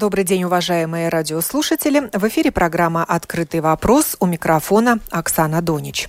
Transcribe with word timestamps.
Добрый 0.00 0.24
день, 0.24 0.44
уважаемые 0.44 1.10
радиослушатели. 1.10 2.08
В 2.14 2.26
эфире 2.28 2.50
программа 2.50 3.04
«Открытый 3.04 3.60
вопрос» 3.60 4.16
у 4.18 4.24
микрофона 4.24 4.98
Оксана 5.10 5.60
Донич. 5.60 6.08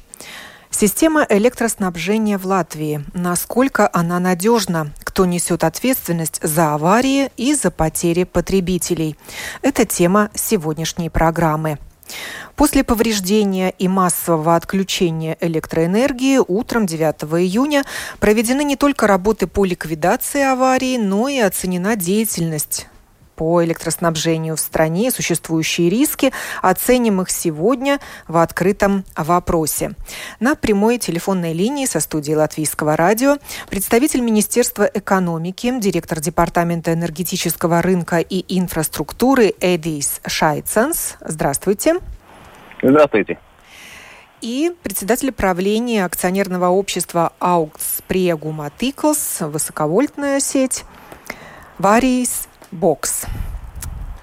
Система 0.69 1.25
электроснабжения 1.27 2.37
в 2.37 2.45
Латвии. 2.45 3.03
Насколько 3.13 3.89
она 3.91 4.21
надежна? 4.21 4.93
Кто 5.03 5.25
несет 5.25 5.65
ответственность 5.65 6.39
за 6.41 6.73
аварии 6.73 7.31
и 7.35 7.53
за 7.53 7.69
потери 7.69 8.23
потребителей? 8.23 9.17
Это 9.61 9.83
тема 9.83 10.29
сегодняшней 10.33 11.09
программы. 11.09 11.77
После 12.55 12.85
повреждения 12.85 13.71
и 13.71 13.89
массового 13.89 14.55
отключения 14.55 15.35
электроэнергии 15.41 16.37
утром 16.37 16.85
9 16.85 17.23
июня 17.41 17.83
проведены 18.21 18.63
не 18.63 18.77
только 18.77 19.05
работы 19.05 19.47
по 19.47 19.65
ликвидации 19.65 20.43
аварии, 20.43 20.95
но 20.95 21.27
и 21.27 21.39
оценена 21.39 21.97
деятельность 21.97 22.87
по 23.41 23.65
электроснабжению 23.65 24.55
в 24.55 24.59
стране, 24.59 25.09
существующие 25.09 25.89
риски. 25.89 26.31
Оценим 26.61 27.21
их 27.21 27.31
сегодня 27.31 27.99
в 28.27 28.37
открытом 28.37 29.03
вопросе. 29.15 29.93
На 30.39 30.53
прямой 30.53 30.99
телефонной 30.99 31.51
линии 31.51 31.87
со 31.87 32.01
студии 32.01 32.33
Латвийского 32.33 32.95
радио 32.95 33.37
представитель 33.67 34.21
Министерства 34.21 34.83
экономики, 34.83 35.73
директор 35.79 36.19
Департамента 36.19 36.93
энергетического 36.93 37.81
рынка 37.81 38.19
и 38.19 38.45
инфраструктуры 38.59 39.55
Эдис 39.59 40.21
Шайценс. 40.27 41.15
Здравствуйте. 41.21 41.95
Здравствуйте. 42.83 43.39
И 44.41 44.71
председатель 44.83 45.31
правления 45.31 46.05
акционерного 46.05 46.67
общества 46.67 47.33
Augs 47.39 48.03
Preguma 48.07 48.71
высоковольтная 49.39 50.39
сеть, 50.39 50.83
Варис 51.79 52.47
Бокс. 52.71 53.25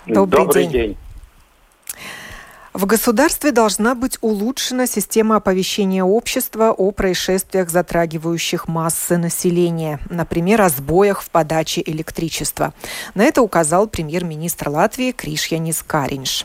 Добрый, 0.07 0.45
Добрый 0.45 0.63
день. 0.67 0.73
день. 0.73 0.97
В 2.79 2.87
государстве 2.87 3.51
должна 3.51 3.97
быть 3.97 4.19
улучшена 4.21 4.87
система 4.87 5.35
оповещения 5.35 6.05
общества 6.05 6.71
о 6.71 6.93
происшествиях, 6.93 7.71
затрагивающих 7.71 8.69
массы 8.69 9.17
населения, 9.17 9.99
например, 10.09 10.63
о 10.63 10.69
сбоях 10.69 11.23
в 11.23 11.31
подаче 11.31 11.83
электричества. 11.85 12.73
На 13.17 13.25
это 13.25 13.43
указал 13.43 13.89
премьер-министр 13.89 14.69
Латвии 14.69 15.11
Кришьянис 15.11 15.83
Каринш. 15.85 16.45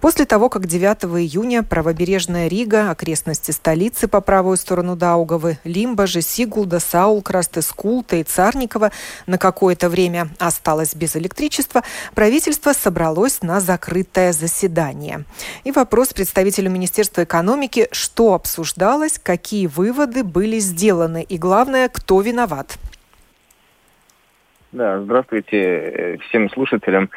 После 0.00 0.24
того, 0.24 0.48
как 0.48 0.66
9 0.66 1.04
июня 1.20 1.62
правобережная 1.62 2.48
Рига, 2.48 2.90
окрестности 2.90 3.50
столицы 3.50 4.08
по 4.08 4.22
правую 4.22 4.56
сторону 4.56 4.96
Даугавы, 4.96 5.58
Лимбажи, 5.64 6.22
Сигулда, 6.22 6.80
Саулкрасты, 6.80 7.60
Скулта 7.60 8.16
и 8.16 8.22
Царникова 8.22 8.92
на 9.26 9.36
какое-то 9.36 9.90
время 9.90 10.30
осталось 10.38 10.94
без 10.94 11.16
электричества, 11.16 11.82
правительство 12.14 12.72
собралось 12.72 13.42
на 13.42 13.60
закрытое 13.60 14.32
заседание. 14.32 15.26
И 15.66 15.72
вопрос 15.72 16.14
представителю 16.14 16.70
Министерства 16.70 17.24
экономики, 17.24 17.88
что 17.90 18.34
обсуждалось, 18.34 19.18
какие 19.18 19.66
выводы 19.66 20.22
были 20.22 20.60
сделаны 20.60 21.24
и, 21.28 21.38
главное, 21.38 21.88
кто 21.88 22.20
виноват. 22.20 22.78
Да, 24.70 25.00
здравствуйте 25.00 25.58
э, 25.58 26.16
всем 26.18 26.48
слушателям. 26.50 27.10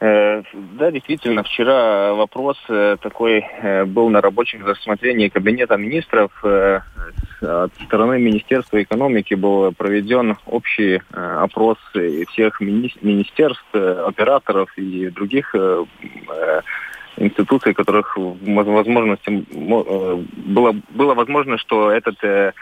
Э, 0.00 0.42
да, 0.52 0.90
действительно, 0.90 1.44
вчера 1.44 2.14
вопрос 2.14 2.58
э, 2.68 2.96
такой 3.00 3.46
был 3.86 4.08
на 4.08 4.20
рабочих 4.20 4.66
рассмотрении 4.66 5.28
Кабинета 5.28 5.76
министров. 5.76 6.32
От 6.44 7.72
стороны 7.86 8.18
Министерства 8.18 8.82
экономики 8.82 9.34
был 9.34 9.70
проведен 9.70 10.36
общий 10.46 11.00
опрос 11.12 11.78
всех 12.32 12.60
министерств, 12.60 13.72
операторов 13.72 14.76
и 14.76 15.10
других 15.10 15.54
институций, 17.16 17.74
которых 17.74 18.16
возможности 18.16 19.30
э, 19.30 20.24
было, 20.36 20.76
было 20.90 21.14
возможно, 21.14 21.58
что 21.58 21.90
этот 21.90 22.22
э, 22.22 22.52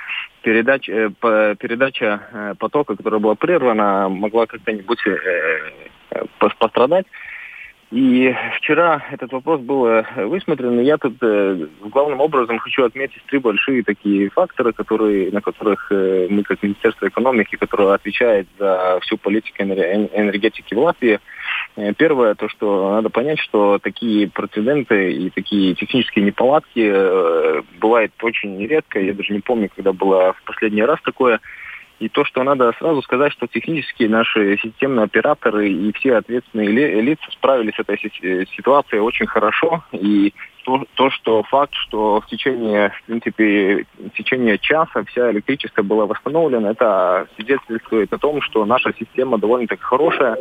передач, 0.43 0.89
э, 0.89 1.11
передача 1.59 2.57
потока, 2.59 2.97
которая 2.97 3.21
была 3.21 3.35
прервана, 3.35 4.09
могла 4.09 4.47
как-то-нибудь 4.47 4.99
пострадать. 6.39 7.07
И 7.91 8.35
вчера 8.57 9.05
этот 9.11 9.33
вопрос 9.33 9.61
был 9.61 10.03
высмотрен, 10.17 10.81
и 10.81 10.85
я 10.85 10.97
тут 10.97 11.15
главным 11.91 12.21
образом 12.23 12.59
хочу 12.59 12.85
отметить 12.85 13.23
три 13.27 13.39
большие 13.39 13.83
такие 13.83 14.31
факторы, 14.31 14.73
которые, 14.73 15.31
на 15.31 15.43
которых 15.43 15.91
мы, 15.91 16.43
как 16.43 16.63
Министерство 16.63 17.09
экономики, 17.09 17.57
которое 17.57 17.93
отвечает 17.93 18.49
за 18.59 18.99
всю 19.03 19.19
политику 19.19 19.63
энергетики 19.63 20.73
в 20.73 20.79
Латвии, 20.79 21.17
Э, 21.17 21.19
первое, 21.97 22.35
то, 22.35 22.49
что 22.49 22.93
надо 22.93 23.09
понять, 23.09 23.39
что 23.39 23.79
такие 23.79 24.29
прецеденты 24.29 25.13
и 25.13 25.31
такие 25.31 25.75
технические 25.75 26.25
неполадки 26.25 26.91
э, 26.93 27.63
бывают 27.81 28.13
очень 28.23 28.65
редко. 28.67 29.01
Я 29.01 29.15
даже 29.15 29.33
не 29.33 29.41
помню, 29.41 29.71
когда 29.75 29.93
было 29.93 30.35
в 30.35 30.43
последний 30.45 30.83
раз 30.83 31.01
такое. 31.03 31.41
И 31.99 32.09
то, 32.09 32.25
что 32.25 32.43
надо 32.43 32.73
сразу 32.79 33.01
сказать, 33.03 33.33
что 33.33 33.47
технически 33.47 34.05
наши 34.05 34.59
системные 34.61 35.05
операторы 35.05 35.71
и 35.71 35.93
все 35.93 36.17
ответственные 36.17 37.01
лица 37.01 37.31
справились 37.31 37.77
с 37.77 37.79
этой 37.79 37.97
ситуацией 38.57 39.01
очень 39.01 39.27
хорошо. 39.27 39.85
И 39.93 40.35
то, 40.65 40.85
то, 40.95 41.11
что 41.11 41.43
факт, 41.45 41.75
что 41.75 42.21
в 42.21 42.27
течение, 42.27 42.91
в 42.91 43.03
принципе, 43.05 43.87
в 43.99 44.11
течение 44.11 44.59
часа 44.59 45.05
вся 45.05 45.31
электричество 45.31 45.83
было 45.83 46.07
восстановлено, 46.07 46.71
это 46.71 47.27
свидетельствует 47.37 48.13
о 48.13 48.19
том, 48.19 48.41
что 48.43 48.65
наша 48.65 48.93
система 48.99 49.39
довольно-таки 49.39 49.83
хорошая. 49.83 50.37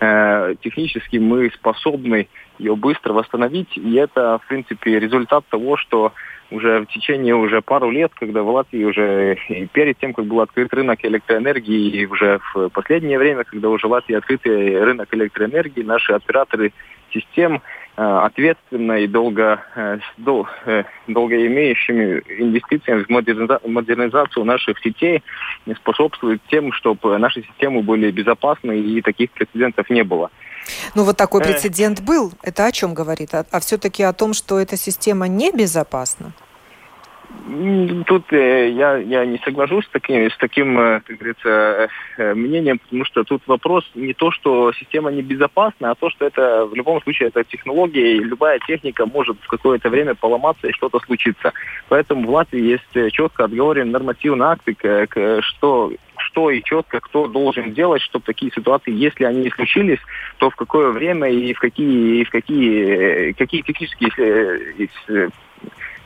Э, 0.00 0.54
технически 0.62 1.18
мы 1.18 1.50
способны 1.50 2.28
ее 2.58 2.74
быстро 2.76 3.12
восстановить, 3.12 3.76
и 3.76 3.94
это, 3.96 4.38
в 4.42 4.48
принципе, 4.48 4.98
результат 4.98 5.44
того, 5.48 5.76
что 5.76 6.12
уже 6.50 6.80
в 6.80 6.86
течение 6.86 7.34
уже 7.34 7.60
пару 7.60 7.90
лет, 7.90 8.12
когда 8.14 8.42
в 8.42 8.48
Латвии 8.48 8.84
уже 8.84 9.36
и 9.48 9.66
перед 9.66 9.98
тем, 9.98 10.14
как 10.14 10.26
был 10.26 10.40
открыт 10.40 10.72
рынок 10.72 11.04
электроэнергии, 11.04 11.90
и 11.90 12.06
уже 12.06 12.40
в 12.54 12.68
последнее 12.68 13.18
время, 13.18 13.44
когда 13.44 13.68
уже 13.68 13.88
в 13.88 13.90
Латвии 13.90 14.16
открытый 14.16 14.82
рынок 14.82 15.08
электроэнергии, 15.12 15.82
наши 15.82 16.12
операторы 16.12 16.72
систем 17.12 17.62
ответственно 17.96 18.92
и 18.98 19.06
долго, 19.06 19.62
э, 19.74 19.98
дол, 20.18 20.46
э, 20.66 20.84
долгоимеющими 21.08 22.22
инвестициями 22.38 23.04
в 23.04 23.08
модернизацию 23.68 24.44
наших 24.44 24.78
сетей 24.80 25.22
способствуют 25.76 26.42
тем, 26.50 26.72
чтобы 26.72 27.16
наши 27.18 27.42
системы 27.42 27.82
были 27.82 28.10
безопасны 28.10 28.78
и 28.78 29.00
таких 29.00 29.30
прецедентов 29.30 29.88
не 29.88 30.04
было. 30.04 30.30
Ну 30.94 31.04
вот 31.04 31.16
такой 31.16 31.42
прецедент 31.42 32.02
был. 32.02 32.32
Это 32.42 32.66
о 32.66 32.72
чем 32.72 32.92
говорит? 32.92 33.34
А, 33.34 33.46
а 33.50 33.60
все-таки 33.60 34.02
о 34.02 34.12
том, 34.12 34.34
что 34.34 34.58
эта 34.58 34.76
система 34.76 35.26
небезопасна? 35.26 36.32
Тут 38.06 38.32
э, 38.32 38.70
я, 38.70 38.96
я 38.96 39.24
не 39.24 39.38
соглашусь 39.38 39.84
с 39.84 39.88
таким, 39.90 40.30
с 40.30 40.36
таким, 40.36 40.78
э, 40.78 41.00
как 41.00 41.16
говорится, 41.16 41.88
э, 42.18 42.34
мнением, 42.34 42.78
потому 42.78 43.04
что 43.04 43.24
тут 43.24 43.42
вопрос 43.46 43.84
не 43.94 44.14
то, 44.14 44.30
что 44.32 44.72
система 44.72 45.12
небезопасна, 45.12 45.90
а 45.90 45.94
то, 45.94 46.10
что 46.10 46.26
это 46.26 46.66
в 46.66 46.74
любом 46.74 47.00
случае 47.02 47.28
это 47.28 47.44
технология, 47.44 48.16
и 48.16 48.20
любая 48.20 48.58
техника 48.66 49.06
может 49.06 49.36
в 49.40 49.48
какое-то 49.48 49.90
время 49.90 50.14
поломаться 50.14 50.66
и 50.66 50.72
что-то 50.72 50.98
случиться. 51.00 51.52
Поэтому 51.88 52.26
в 52.26 52.30
Латвии 52.30 52.60
есть 52.60 53.12
четко 53.12 53.44
отговоренные 53.44 53.92
нормативные 53.92 54.48
акты, 54.48 54.74
к, 54.74 55.42
что 55.42 55.92
что 56.18 56.50
и 56.50 56.62
четко 56.62 57.00
кто 57.00 57.28
должен 57.28 57.72
делать, 57.74 58.02
чтобы 58.02 58.24
такие 58.24 58.50
ситуации, 58.50 58.92
если 58.92 59.24
они 59.24 59.50
случились, 59.50 60.00
то 60.38 60.50
в 60.50 60.56
какое 60.56 60.90
время 60.90 61.28
и 61.28 61.52
в 61.52 61.60
какие, 61.60 62.20
и 62.20 62.24
в 62.24 62.30
какие, 62.30 63.32
какие 63.32 63.62
технические 63.62 64.88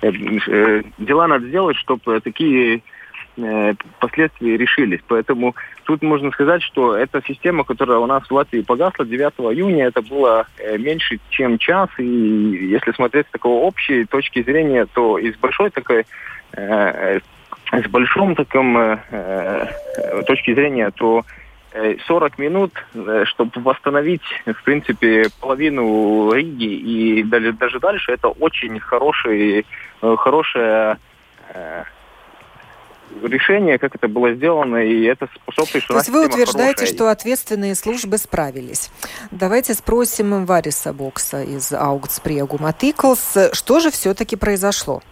дела 0.02 1.26
надо 1.26 1.47
сделать, 1.49 1.76
чтобы 1.76 2.20
такие 2.20 2.82
э, 3.37 3.75
последствия 3.99 4.56
решились. 4.56 5.00
Поэтому 5.06 5.55
тут 5.85 6.02
можно 6.02 6.31
сказать, 6.31 6.62
что 6.62 6.94
эта 6.94 7.23
система, 7.26 7.64
которая 7.64 7.99
у 7.99 8.06
нас 8.06 8.23
в 8.25 8.32
Латвии 8.32 8.62
погасла 8.62 9.05
9 9.05 9.32
июня, 9.55 9.87
это 9.87 10.02
было 10.02 10.47
меньше, 10.79 11.19
чем 11.31 11.58
час. 11.58 11.88
И 11.99 12.05
если 12.05 12.93
смотреть 12.93 13.26
с 13.29 13.32
такой 13.32 13.52
общей 13.52 14.05
точки 14.05 14.43
зрения, 14.43 14.87
то 14.87 15.19
из 15.19 15.37
большой 15.37 15.70
такой 15.70 16.05
с 17.73 17.88
большом 17.88 18.35
таком 18.35 18.76
э, 18.76 19.67
точки 20.26 20.55
зрения, 20.55 20.91
то 20.91 21.25
40 22.06 22.38
минут, 22.38 22.72
чтобы 23.25 23.52
восстановить, 23.56 24.22
в 24.44 24.62
принципе, 24.64 25.26
половину 25.40 26.32
Риги 26.32 26.64
и 26.64 27.22
даже, 27.22 27.78
дальше, 27.78 28.12
это 28.12 28.28
очень 28.28 28.81
хороший 28.81 29.64
Э, 30.02 30.17
хорошая 30.19 30.99
решение, 33.22 33.76
как 33.78 33.96
это 33.96 34.06
было 34.06 34.32
сделано, 34.34 34.76
и 34.76 35.02
это 35.02 35.28
способствует, 35.34 35.82
что 35.82 35.94
То 35.94 35.99
есть 35.99 36.11
вы 36.11 36.26
утверждаете, 36.26 36.76
хорошая. 36.76 36.94
что 36.94 37.11
ответственные 37.11 37.75
службы 37.75 38.19
справились. 38.19 38.90
Давайте 39.32 39.75
спросим 39.75 40.46
Вариса 40.46 40.93
Бокса 40.93 41.43
из 41.43 41.72
Аугтсприегу 41.72 42.58
Матиклс, 42.61 43.37
что 43.52 43.81
же 43.81 43.90
все-таки 43.90 44.37
произошло? 44.37 45.02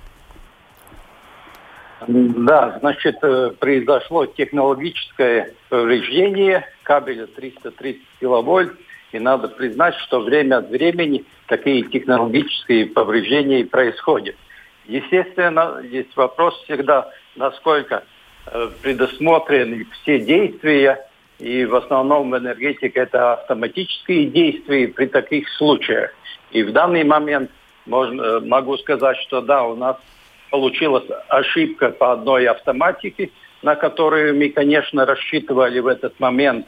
Да, 2.09 2.79
значит, 2.81 3.19
э, 3.21 3.51
произошло 3.59 4.25
технологическое 4.25 5.53
повреждение 5.69 6.65
кабеля 6.83 7.27
330 7.27 8.01
киловольт, 8.19 8.73
и 9.13 9.19
надо 9.19 9.49
признать, 9.49 9.95
что 9.97 10.21
время 10.21 10.57
от 10.57 10.71
времени 10.71 11.27
такие 11.49 11.83
технологические 11.83 12.87
повреждения 12.87 13.63
происходят. 13.67 14.37
Естественно, 14.87 15.83
есть 15.83 16.17
вопрос 16.17 16.59
всегда, 16.65 17.11
насколько 17.37 18.05
э, 18.47 18.71
предусмотрены 18.81 19.87
все 20.01 20.19
действия, 20.19 21.07
и 21.39 21.67
в 21.67 21.75
основном 21.75 22.31
в 22.31 22.39
энергетике 22.39 23.01
это 23.01 23.35
автоматические 23.35 24.29
действия 24.29 24.89
при 24.89 25.07
таких 25.07 25.47
случаях. 25.51 26.11
И 26.53 26.63
в 26.63 26.73
данный 26.73 27.05
момент 27.05 27.51
можно, 27.85 28.23
э, 28.23 28.41
могу 28.41 28.79
сказать, 28.79 29.19
что 29.19 29.43
да, 29.43 29.65
у 29.65 29.77
нас 29.77 29.99
получилась 30.51 31.05
ошибка 31.29 31.91
по 31.91 32.13
одной 32.13 32.47
автоматике, 32.47 33.31
на 33.63 33.75
которую 33.75 34.37
мы, 34.37 34.51
конечно, 34.51 35.05
рассчитывали 35.05 35.81
в 35.81 35.87
этот 35.87 36.19
момент. 36.21 36.67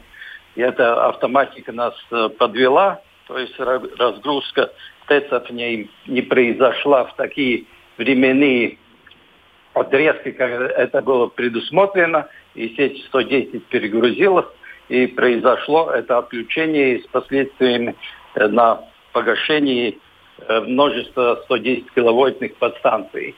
И 0.55 0.61
эта 0.61 1.07
автоматика 1.07 1.71
нас 1.71 1.93
э, 2.11 2.29
подвела, 2.37 3.01
то 3.27 3.37
есть 3.37 3.57
разгрузка 3.57 4.71
ТЭЦов 5.07 5.49
не, 5.49 5.89
не 6.07 6.21
произошла 6.21 7.05
в 7.05 7.15
такие 7.15 7.65
временные 7.97 8.77
отрезки, 9.73 10.31
как 10.31 10.51
это 10.51 11.01
было 11.01 11.27
предусмотрено, 11.27 12.27
и 12.55 12.69
сеть 12.75 13.05
110 13.05 13.65
перегрузилась, 13.67 14.47
и 14.89 15.07
произошло 15.07 15.89
это 15.91 16.17
отключение 16.17 16.99
с 16.99 17.07
последствиями 17.07 17.95
э, 18.35 18.47
на 18.47 18.81
погашении 19.13 19.97
э, 20.39 20.59
множества 20.61 21.41
110 21.45 21.91
киловольтных 21.93 22.55
подстанций. 22.55 23.35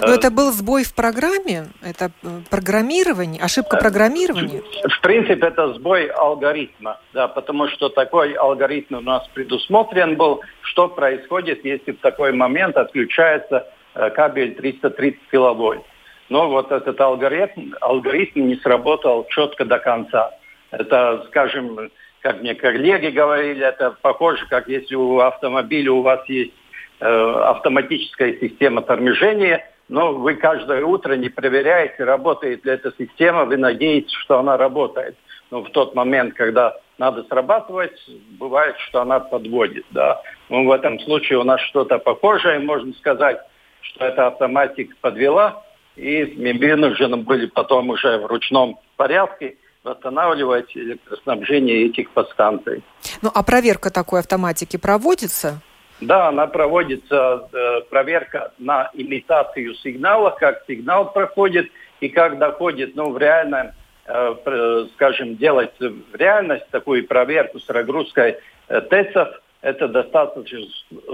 Но 0.00 0.14
это 0.14 0.30
был 0.30 0.52
сбой 0.52 0.84
в 0.84 0.94
программе? 0.94 1.66
Это 1.82 2.10
э, 2.22 2.40
программирование, 2.50 3.42
ошибка 3.42 3.76
программирования? 3.76 4.62
В 4.88 5.00
принципе, 5.00 5.46
это 5.46 5.74
сбой 5.74 6.06
алгоритма, 6.06 7.00
да, 7.12 7.28
потому 7.28 7.68
что 7.68 7.88
такой 7.88 8.32
алгоритм 8.32 8.96
у 8.96 9.00
нас 9.00 9.26
предусмотрен 9.34 10.16
был, 10.16 10.40
что 10.62 10.88
происходит, 10.88 11.64
если 11.64 11.92
в 11.92 11.98
такой 12.00 12.32
момент 12.32 12.76
отключается 12.76 13.66
Э, 13.98 14.10
кабель 14.10 14.54
330 14.54 15.18
киловольт. 15.30 15.82
Но 16.28 16.48
вот 16.48 16.70
этот 16.70 17.00
алгоритм, 17.00 17.72
алгоритм 17.80 18.46
не 18.46 18.54
сработал 18.56 19.26
четко 19.28 19.64
до 19.64 19.80
конца. 19.80 20.30
Это, 20.70 21.24
скажем, 21.28 21.90
как 22.20 22.40
мне 22.40 22.54
коллеги 22.54 23.08
говорили, 23.08 23.66
это 23.66 23.96
похоже, 24.00 24.46
как 24.48 24.68
если 24.68 24.94
у 24.94 25.18
автомобиля 25.18 25.90
у 25.92 26.02
вас 26.02 26.20
есть 26.28 26.52
э, 26.52 26.57
автоматическая 27.00 28.34
система 28.40 28.82
торможения, 28.82 29.64
но 29.88 30.12
вы 30.12 30.34
каждое 30.34 30.84
утро 30.84 31.14
не 31.14 31.28
проверяете, 31.28 32.04
работает 32.04 32.64
ли 32.64 32.72
эта 32.72 32.92
система, 32.98 33.44
вы 33.44 33.56
надеетесь, 33.56 34.12
что 34.12 34.38
она 34.38 34.56
работает. 34.56 35.16
Но 35.50 35.62
в 35.62 35.70
тот 35.70 35.94
момент, 35.94 36.34
когда 36.34 36.76
надо 36.98 37.22
срабатывать, 37.24 37.98
бывает, 38.38 38.76
что 38.88 39.00
она 39.00 39.20
подводит. 39.20 39.86
Да? 39.92 40.20
Ну, 40.50 40.66
в 40.66 40.72
этом 40.72 40.98
случае 41.00 41.38
у 41.38 41.44
нас 41.44 41.60
что-то 41.62 41.98
похожее, 41.98 42.58
можно 42.58 42.92
сказать 42.94 43.38
что 43.80 44.04
эта 44.04 44.26
автоматика 44.26 44.94
подвела, 45.00 45.62
и 45.96 46.24
мы 46.36 46.52
вынуждены 46.52 47.18
были 47.18 47.46
потом 47.46 47.90
уже 47.90 48.18
в 48.18 48.26
ручном 48.26 48.78
порядке 48.96 49.56
восстанавливать 49.84 50.76
электроснабжение 50.76 51.86
этих 51.86 52.10
подстанций. 52.10 52.82
Ну, 53.22 53.30
а 53.34 53.42
проверка 53.42 53.90
такой 53.90 54.20
автоматики 54.20 54.76
проводится? 54.76 55.60
Да, 56.00 56.28
она 56.28 56.46
проводится, 56.46 57.48
э, 57.52 57.80
проверка 57.90 58.52
на 58.58 58.90
имитацию 58.94 59.74
сигнала, 59.74 60.30
как 60.30 60.62
сигнал 60.68 61.12
проходит 61.12 61.70
и 62.00 62.08
как 62.08 62.38
доходит, 62.38 62.94
ну, 62.94 63.10
в 63.10 63.18
реальном, 63.18 63.72
э, 64.06 64.86
скажем, 64.94 65.36
делать 65.36 65.72
в 65.80 66.14
реальность 66.14 66.68
такую 66.70 67.06
проверку 67.06 67.58
с 67.58 67.68
разгрузкой 67.68 68.36
э, 68.68 68.80
ТЭЦов– 68.82 69.28
это 69.60 69.88
достаточно 69.88 70.60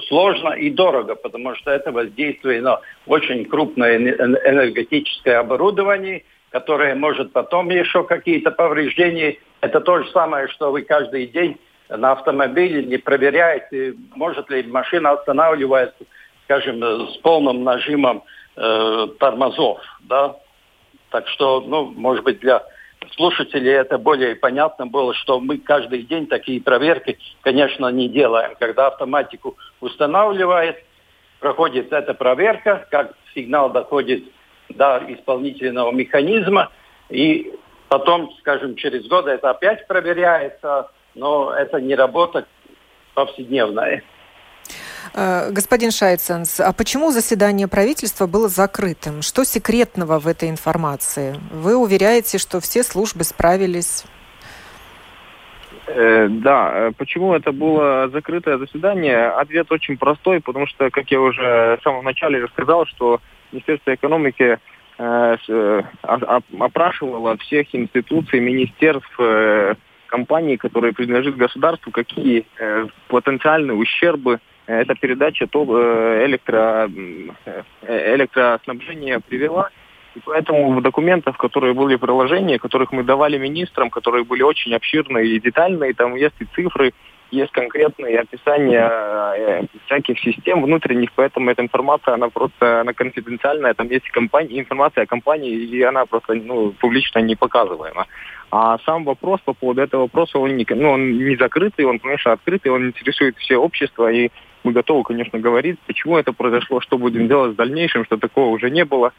сложно 0.06 0.50
и 0.50 0.70
дорого, 0.70 1.14
потому 1.14 1.54
что 1.54 1.70
это 1.70 1.92
воздействие 1.92 2.60
на 2.60 2.80
очень 3.06 3.46
крупное 3.46 3.96
энергетическое 3.96 5.38
оборудование, 5.38 6.24
которое 6.50 6.94
может 6.94 7.32
потом 7.32 7.70
еще 7.70 8.04
какие-то 8.04 8.50
повреждения. 8.50 9.38
Это 9.62 9.80
то 9.80 10.02
же 10.02 10.10
самое, 10.10 10.48
что 10.48 10.70
вы 10.70 10.82
каждый 10.82 11.26
день 11.26 11.58
на 11.88 12.12
автомобиле 12.12 12.84
не 12.84 12.96
проверяете, 12.96 13.94
может 14.14 14.50
ли 14.50 14.62
машина 14.62 15.12
останавливается, 15.12 16.04
скажем, 16.44 16.82
с 16.82 17.16
полным 17.18 17.64
нажимом 17.64 18.24
э, 18.56 19.06
тормозов. 19.18 19.80
Да? 20.00 20.36
Так 21.10 21.28
что, 21.28 21.60
ну, 21.60 21.92
может 21.96 22.24
быть, 22.24 22.40
для 22.40 22.64
слушателей 23.12 23.72
это 23.72 23.98
более 23.98 24.34
понятно 24.34 24.86
было, 24.86 25.14
что 25.14 25.40
мы 25.40 25.58
каждый 25.58 26.02
день 26.02 26.26
такие 26.26 26.60
проверки, 26.60 27.18
конечно, 27.42 27.88
не 27.88 28.08
делаем. 28.08 28.54
Когда 28.58 28.88
автоматику 28.88 29.56
устанавливает, 29.80 30.82
проходит 31.40 31.92
эта 31.92 32.14
проверка, 32.14 32.86
как 32.90 33.14
сигнал 33.34 33.70
доходит 33.70 34.24
до 34.70 35.02
исполнительного 35.08 35.92
механизма, 35.92 36.70
и 37.10 37.52
потом, 37.88 38.32
скажем, 38.40 38.76
через 38.76 39.06
год 39.06 39.26
это 39.26 39.50
опять 39.50 39.86
проверяется, 39.86 40.90
но 41.14 41.52
это 41.52 41.80
не 41.80 41.94
работа 41.94 42.46
повседневная. 43.14 44.02
Э, 45.14 45.50
господин 45.50 45.90
Шайценс, 45.90 46.60
а 46.60 46.72
почему 46.72 47.10
заседание 47.10 47.68
правительства 47.68 48.26
было 48.26 48.48
закрытым? 48.48 49.22
Что 49.22 49.44
секретного 49.44 50.18
в 50.18 50.26
этой 50.26 50.50
информации? 50.50 51.36
Вы 51.52 51.76
уверяете, 51.76 52.38
что 52.38 52.60
все 52.60 52.82
службы 52.82 53.22
справились? 53.24 54.04
Э, 55.86 56.28
да, 56.28 56.72
э, 56.74 56.92
почему 56.96 57.34
это 57.34 57.52
было 57.52 58.08
закрытое 58.08 58.58
заседание? 58.58 59.28
Ответ 59.28 59.70
очень 59.70 59.98
простой, 59.98 60.40
потому 60.40 60.66
что, 60.66 60.90
как 60.90 61.10
я 61.10 61.20
уже 61.20 61.78
в 61.78 61.82
самом 61.84 62.04
начале 62.04 62.42
рассказал, 62.42 62.86
что 62.86 63.20
Министерство 63.52 63.94
экономики 63.94 64.58
опрашивало 66.56 67.36
всех 67.38 67.74
институций, 67.74 68.38
министерств, 68.38 69.18
компаний, 70.14 70.56
которые 70.56 70.92
принадлежат 70.92 71.36
государству, 71.36 71.90
какие 71.90 72.44
потенциальные 73.08 73.76
ущербы 73.76 74.38
эта 74.66 74.94
передача 74.94 75.46
то 75.46 75.64
э, 75.64 76.24
электро, 76.26 76.88
э, 77.44 78.14
электроснабжения 78.14 79.20
привела. 79.20 79.68
И 80.14 80.20
поэтому 80.24 80.72
в 80.72 80.80
документах, 80.80 81.36
которые 81.36 81.74
были 81.74 81.96
приложения, 81.96 82.58
которых 82.58 82.92
мы 82.92 83.02
давали 83.02 83.36
министрам, 83.36 83.90
которые 83.90 84.24
были 84.24 84.42
очень 84.42 84.74
обширные 84.74 85.26
и 85.26 85.40
детальные, 85.40 85.92
там 85.92 86.14
есть 86.14 86.36
и 86.40 86.46
цифры, 86.54 86.92
есть 87.34 87.52
конкретные 87.52 88.20
описания 88.20 88.88
э, 88.90 89.62
всяких 89.86 90.18
систем 90.20 90.62
внутренних, 90.62 91.12
поэтому 91.14 91.50
эта 91.50 91.62
информация, 91.62 92.14
она 92.14 92.28
просто 92.28 92.80
она 92.80 92.92
конфиденциальная, 92.92 93.74
там 93.74 93.88
есть 93.88 94.08
компания, 94.10 94.60
информация 94.60 95.04
о 95.04 95.06
компании, 95.06 95.52
и 95.52 95.82
она 95.82 96.06
просто 96.06 96.34
ну, 96.34 96.72
публично 96.72 97.18
не 97.20 97.36
показываема. 97.36 98.06
А 98.50 98.78
сам 98.86 99.04
вопрос 99.04 99.40
по 99.44 99.52
поводу 99.52 99.82
этого 99.82 100.02
вопроса, 100.02 100.38
он 100.38 100.56
не, 100.56 100.66
ну, 100.70 100.90
он 100.90 101.18
не 101.18 101.36
закрытый, 101.36 101.86
он, 101.86 101.98
конечно, 101.98 102.32
открытый, 102.32 102.72
он 102.72 102.86
интересует 102.86 103.36
все 103.38 103.56
общество, 103.56 104.10
и 104.12 104.30
мы 104.62 104.72
готовы, 104.72 105.02
конечно, 105.02 105.38
говорить, 105.38 105.78
почему 105.86 106.16
это 106.16 106.32
произошло, 106.32 106.80
что 106.80 106.98
будем 106.98 107.28
делать 107.28 107.52
в 107.52 107.56
дальнейшем, 107.56 108.04
что 108.04 108.16
такого 108.16 108.48
уже 108.48 108.70
не 108.70 108.84
было, 108.84 109.12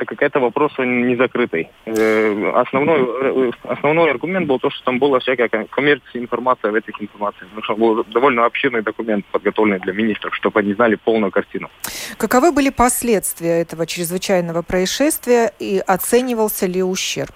так 0.00 0.08
как 0.08 0.22
это 0.22 0.40
вопрос 0.40 0.72
не 0.78 1.14
закрытый. 1.14 1.68
Э, 1.84 2.52
основной, 2.54 3.52
основной 3.64 4.10
аргумент 4.10 4.46
был 4.46 4.58
то, 4.58 4.70
что 4.70 4.82
там 4.84 4.98
была 4.98 5.18
всякая 5.18 5.48
коммерческая 5.48 6.22
информация 6.22 6.70
в 6.70 6.74
этих 6.74 7.02
информациях. 7.02 7.50
Потому 7.50 7.62
что 7.62 7.76
был 7.76 8.04
довольно 8.04 8.46
обширный 8.46 8.80
документ, 8.80 9.26
подготовленный 9.26 9.78
для 9.80 9.92
министров, 9.92 10.34
чтобы 10.34 10.60
они 10.60 10.72
знали 10.72 10.94
полную 10.94 11.30
картину. 11.30 11.68
Каковы 12.16 12.50
были 12.50 12.70
последствия 12.70 13.60
этого 13.60 13.84
чрезвычайного 13.84 14.62
происшествия 14.62 15.52
и 15.58 15.82
оценивался 15.86 16.66
ли 16.66 16.82
ущерб? 16.82 17.34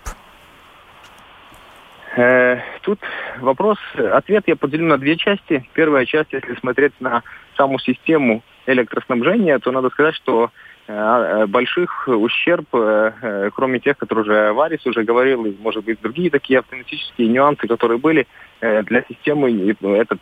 Э, 2.16 2.60
тут 2.80 3.00
вопрос, 3.40 3.76
ответ 3.94 4.44
я 4.46 4.56
поделю 4.56 4.86
на 4.86 4.96
две 4.96 5.18
части. 5.18 5.68
Первая 5.74 6.06
часть, 6.06 6.32
если 6.32 6.54
смотреть 6.54 6.94
на 6.98 7.24
саму 7.58 7.78
систему 7.78 8.42
электроснабжения, 8.64 9.58
то 9.58 9.70
надо 9.70 9.90
сказать, 9.90 10.14
что 10.14 10.50
больших 10.86 12.08
ущерб, 12.08 12.66
э, 12.74 13.50
кроме 13.54 13.80
тех, 13.80 13.96
которые 13.96 14.24
уже 14.24 14.52
Варис 14.52 14.84
уже 14.86 15.02
говорил, 15.02 15.46
и, 15.46 15.56
может 15.60 15.84
быть, 15.84 16.00
другие 16.02 16.30
такие 16.30 16.58
автоматические 16.58 17.28
нюансы, 17.28 17.66
которые 17.66 17.98
были 17.98 18.26
для 18.60 19.02
системы, 19.08 19.76
этот 19.80 20.20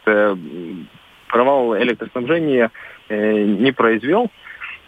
провал 1.28 1.76
электроснабжения 1.78 2.70
не 3.08 3.72
произвел. 3.72 4.30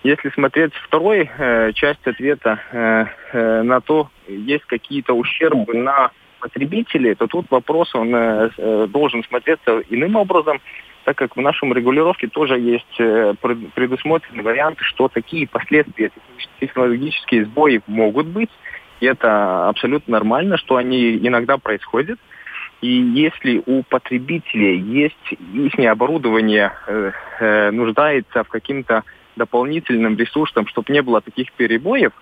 Если 0.04 0.28
смотреть 0.30 0.74
второй 0.86 1.30
э, 1.38 1.72
часть 1.72 2.06
ответа 2.06 2.60
э, 2.70 3.06
э, 3.32 3.62
на 3.62 3.80
то, 3.80 4.10
есть 4.28 4.66
какие-то 4.66 5.14
ущербы 5.14 5.72
на 5.72 6.10
потребителей, 6.40 7.14
то 7.14 7.26
тут 7.26 7.46
вопрос 7.50 7.94
он 7.94 8.14
э, 8.14 8.50
э 8.58 8.86
должен 8.86 9.24
смотреться 9.24 9.82
иным 9.88 10.16
образом, 10.16 10.60
так 11.04 11.16
как 11.16 11.36
в 11.36 11.40
нашем 11.40 11.72
регулировке 11.72 12.28
тоже 12.28 12.58
есть 12.58 12.98
э, 12.98 13.34
предусмотрены 13.74 14.42
варианты, 14.42 14.84
что 14.84 15.08
такие 15.08 15.46
последствия 15.46 16.10
технологические 16.60 17.44
сбои 17.44 17.82
могут 17.86 18.26
быть. 18.26 18.50
И 19.00 19.06
это 19.06 19.68
абсолютно 19.68 20.12
нормально, 20.12 20.56
что 20.56 20.76
они 20.76 21.16
иногда 21.16 21.58
происходят. 21.58 22.18
И 22.80 22.88
если 22.88 23.62
у 23.66 23.82
потребителей 23.82 24.78
есть 24.78 25.32
их 25.52 25.78
оборудование 25.86 26.72
э, 26.86 27.12
э, 27.40 27.70
нуждается 27.70 28.44
в 28.44 28.48
каким-то 28.48 29.04
дополнительным 29.36 30.16
ресурсом, 30.16 30.66
чтобы 30.66 30.92
не 30.92 31.02
было 31.02 31.20
таких 31.20 31.52
перебоев, 31.52 32.12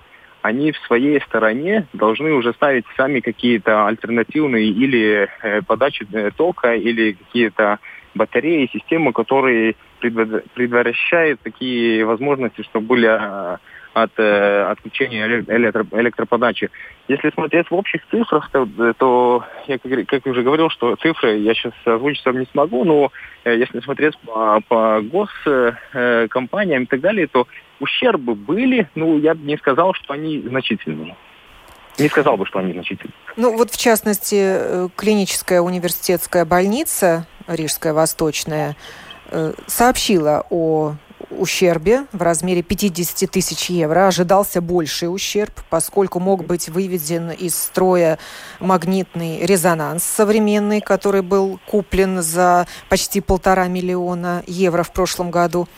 они 0.40 0.72
в 0.72 0.78
своей 0.86 1.20
стороне 1.20 1.86
должны 1.92 2.32
уже 2.32 2.52
ставить 2.52 2.84
сами 2.96 3.20
какие-то 3.20 3.86
альтернативные 3.86 4.66
или 4.66 5.28
э, 5.42 5.62
подачи 5.62 6.06
э, 6.12 6.30
тока, 6.36 6.74
или 6.74 7.12
какие-то 7.12 7.78
батареи, 8.14 8.70
системы, 8.72 9.12
которые 9.12 9.76
предотвращают 10.00 11.40
такие 11.40 12.04
возможности, 12.04 12.62
чтобы 12.62 12.86
были 12.86 13.06
а, 13.06 13.58
от 13.94 14.10
э, 14.18 14.62
отключения 14.64 15.26
электро, 15.26 15.86
электроподачи. 15.92 16.70
Если 17.08 17.30
смотреть 17.30 17.70
в 17.70 17.74
общих 17.74 18.02
цифрах, 18.10 18.50
то, 18.50 18.66
то 18.98 19.44
я 19.66 19.78
как, 19.78 20.06
как 20.06 20.26
уже 20.26 20.42
говорил, 20.42 20.70
что 20.70 20.96
цифры 20.96 21.38
я 21.38 21.54
сейчас 21.54 21.74
озвучить 21.84 22.24
вам 22.24 22.40
не 22.40 22.46
смогу, 22.46 22.84
но 22.84 23.12
э, 23.44 23.56
если 23.56 23.80
смотреть 23.80 24.16
по, 24.18 24.60
по 24.68 25.00
госкомпаниям 25.02 26.82
э, 26.82 26.84
и 26.84 26.86
так 26.86 27.00
далее, 27.00 27.26
то 27.26 27.46
ущербы 27.80 28.34
были, 28.34 28.88
ну, 28.94 29.18
я 29.18 29.34
бы 29.34 29.44
не 29.44 29.56
сказал, 29.56 29.94
что 29.94 30.14
они 30.14 30.40
значительные. 30.40 31.16
Не 32.02 32.08
сказал 32.08 32.36
бы, 32.36 32.46
что 32.46 32.58
они 32.58 32.72
значительные. 32.72 33.14
Ну, 33.36 33.56
вот 33.56 33.70
в 33.70 33.76
частности, 33.76 34.36
э, 34.38 34.88
клиническая 34.96 35.60
университетская 35.60 36.44
больница 36.44 37.26
Рижская 37.46 37.92
Восточная 37.92 38.76
э, 39.30 39.52
сообщила 39.66 40.46
о 40.50 40.94
ущербе 41.30 42.06
в 42.12 42.22
размере 42.22 42.62
50 42.62 43.30
тысяч 43.30 43.70
евро. 43.70 44.06
Ожидался 44.06 44.60
больший 44.60 45.06
ущерб, 45.06 45.52
поскольку 45.70 46.20
мог 46.20 46.44
быть 46.44 46.68
выведен 46.68 47.30
из 47.30 47.56
строя 47.56 48.18
магнитный 48.60 49.44
резонанс 49.46 50.04
современный, 50.04 50.80
который 50.80 51.22
был 51.22 51.60
куплен 51.66 52.22
за 52.22 52.66
почти 52.88 53.20
полтора 53.20 53.68
миллиона 53.68 54.42
евро 54.46 54.82
в 54.82 54.92
прошлом 54.92 55.30
году. 55.30 55.68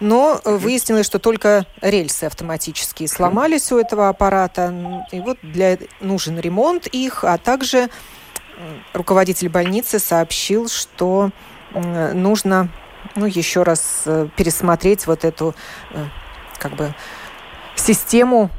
Но 0.00 0.40
выяснилось, 0.44 1.06
что 1.06 1.18
только 1.18 1.66
рельсы 1.82 2.24
автоматические 2.24 3.06
сломались 3.08 3.70
у 3.70 3.78
этого 3.78 4.08
аппарата. 4.08 5.06
И 5.12 5.20
вот 5.20 5.38
для 5.42 5.78
нужен 6.00 6.38
ремонт 6.40 6.86
их, 6.86 7.22
а 7.22 7.36
также 7.36 7.90
руководитель 8.92 9.48
больницы 9.48 9.98
сообщил, 9.98 10.68
что 10.68 11.30
нужно 11.74 12.70
ну, 13.14 13.26
еще 13.26 13.62
раз 13.62 14.02
э, 14.06 14.28
пересмотреть 14.36 15.06
вот 15.06 15.24
эту 15.24 15.54
э, 15.92 16.04
как 16.58 16.74
бы 16.76 16.94
систему 17.76 18.50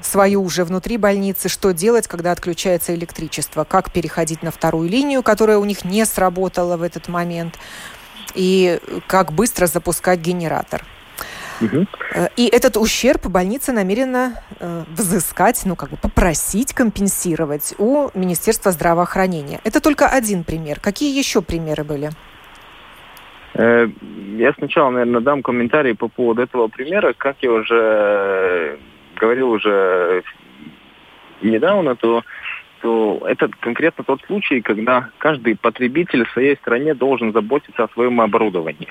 свою 0.00 0.42
уже 0.42 0.64
внутри 0.64 0.98
больницы, 0.98 1.48
что 1.48 1.72
делать, 1.72 2.06
когда 2.06 2.32
отключается 2.32 2.94
электричество, 2.94 3.64
как 3.64 3.90
переходить 3.90 4.42
на 4.42 4.50
вторую 4.50 4.88
линию, 4.88 5.22
которая 5.22 5.58
у 5.58 5.64
них 5.64 5.84
не 5.84 6.04
сработала 6.04 6.76
в 6.76 6.82
этот 6.82 7.08
момент, 7.08 7.58
и 8.34 8.78
как 9.06 9.32
быстро 9.32 9.66
запускать 9.66 10.20
генератор. 10.20 10.82
Угу. 11.60 11.86
И 12.36 12.48
этот 12.48 12.76
ущерб 12.76 13.26
больница 13.26 13.72
намерена 13.72 14.34
э, 14.60 14.84
взыскать, 14.88 15.62
ну 15.64 15.74
как 15.74 15.90
бы 15.90 15.96
попросить 15.96 16.74
компенсировать 16.74 17.74
у 17.78 18.10
Министерства 18.14 18.72
здравоохранения. 18.72 19.60
Это 19.64 19.80
только 19.80 20.06
один 20.06 20.44
пример. 20.44 20.80
Какие 20.80 21.16
еще 21.16 21.40
примеры 21.40 21.84
были? 21.84 22.10
Э, 23.54 23.88
я 24.36 24.52
сначала, 24.58 24.90
наверное, 24.90 25.20
дам 25.20 25.42
комментарий 25.42 25.94
по 25.94 26.08
поводу 26.08 26.42
этого 26.42 26.68
примера. 26.68 27.14
Как 27.16 27.36
я 27.40 27.50
уже 27.52 27.80
э, 27.80 28.76
говорил 29.18 29.50
уже 29.50 30.22
недавно, 31.40 31.96
то, 31.96 32.22
то 32.86 33.20
это 33.26 33.50
конкретно 33.58 34.04
тот 34.04 34.20
случай, 34.28 34.60
когда 34.60 35.10
каждый 35.18 35.56
потребитель 35.56 36.24
в 36.24 36.30
своей 36.30 36.54
стране 36.54 36.94
должен 36.94 37.32
заботиться 37.32 37.82
о 37.82 37.88
своем 37.88 38.20
оборудовании. 38.20 38.88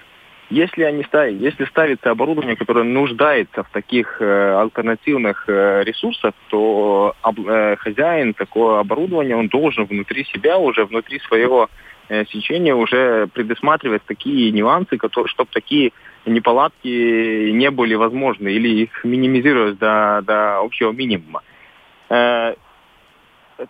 Если, 0.50 0.84
они 0.84 1.04
ставят, 1.04 1.40
если 1.40 1.64
ставится 1.64 2.12
оборудование, 2.12 2.58
которое 2.58 2.84
нуждается 2.84 3.64
в 3.64 3.70
таких 3.70 4.18
э, 4.20 4.60
альтернативных 4.60 5.46
э, 5.48 5.84
ресурсах, 5.86 6.34
то 6.50 7.16
э, 7.24 7.78
хозяин 7.78 8.34
такого 8.34 8.82
оборудования, 8.82 9.38
он 9.38 9.48
должен 9.48 9.86
внутри 9.86 10.26
себя, 10.26 10.58
уже 10.58 10.84
внутри 10.84 11.20
своего 11.20 11.70
э, 12.10 12.26
сечения 12.26 12.76
уже 12.76 13.28
предусматривать 13.28 14.04
такие 14.06 14.52
нюансы, 14.52 14.98
которые, 14.98 15.30
чтобы 15.30 15.52
такие 15.54 15.94
неполадки 16.26 17.52
не 17.52 17.72
были 17.72 17.96
возможны 17.96 18.50
или 18.50 18.68
их 18.68 19.06
минимизировать 19.06 19.78
до, 19.78 20.22
до 20.22 20.60
общего 20.60 20.92
минимума. 20.92 21.44
Э, 22.10 22.56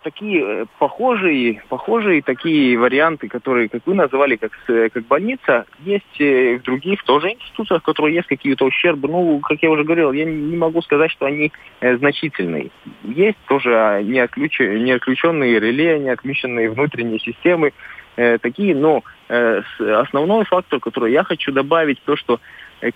такие 0.04 0.42
э, 0.44 0.65
похожие, 0.80 1.62
похожие 1.70 2.22
такие 2.22 2.77
варианты, 2.77 3.27
которые, 3.27 3.70
как 3.70 3.82
вы 3.86 3.94
называли, 3.94 4.36
как, 4.36 4.51
как 4.65 5.06
больница, 5.08 5.65
есть 5.80 6.20
э, 6.20 6.58
в 6.58 6.63
других 6.63 7.04
тоже 7.04 7.34
институциях, 7.34 7.82
в 7.82 7.86
которых 7.86 8.13
есть 8.13 8.27
какие-то 8.27 8.65
ущербы. 8.65 9.08
Ну, 9.08 9.39
как 9.39 9.62
я 9.62 9.70
уже 9.70 9.84
говорил, 9.84 10.12
я 10.12 10.25
не 10.25 10.58
могу 10.58 10.82
сказать, 10.82 11.12
что 11.12 11.25
они 11.25 11.51
э, 11.82 11.98
значительные. 11.98 12.72
Есть 13.04 13.38
тоже 13.48 13.75
а, 13.75 14.01
не, 14.01 14.20
отключ... 14.20 14.60
не 14.60 14.92
отключенные 14.92 15.60
реле, 15.60 16.00
не 16.00 16.10
отключенные 16.10 16.70
внутренние 16.70 17.20
системы, 17.20 17.74
э, 18.15 18.38
такие, 18.39 18.75
но 18.75 19.04
э, 19.30 19.62
основной 19.80 20.46
фактор, 20.46 20.80
который 20.80 21.12
я 21.12 21.24
хочу 21.24 21.51
добавить, 21.51 22.01
то, 22.04 22.15
что 22.15 22.39
э, 22.82 22.89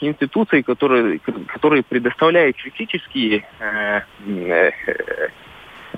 институции, 0.00 0.62
которые, 0.62 1.18
которые 1.18 1.82
предоставляют 1.82 2.56
критические 2.56 3.44
э, 3.58 4.00
э, 4.26 4.70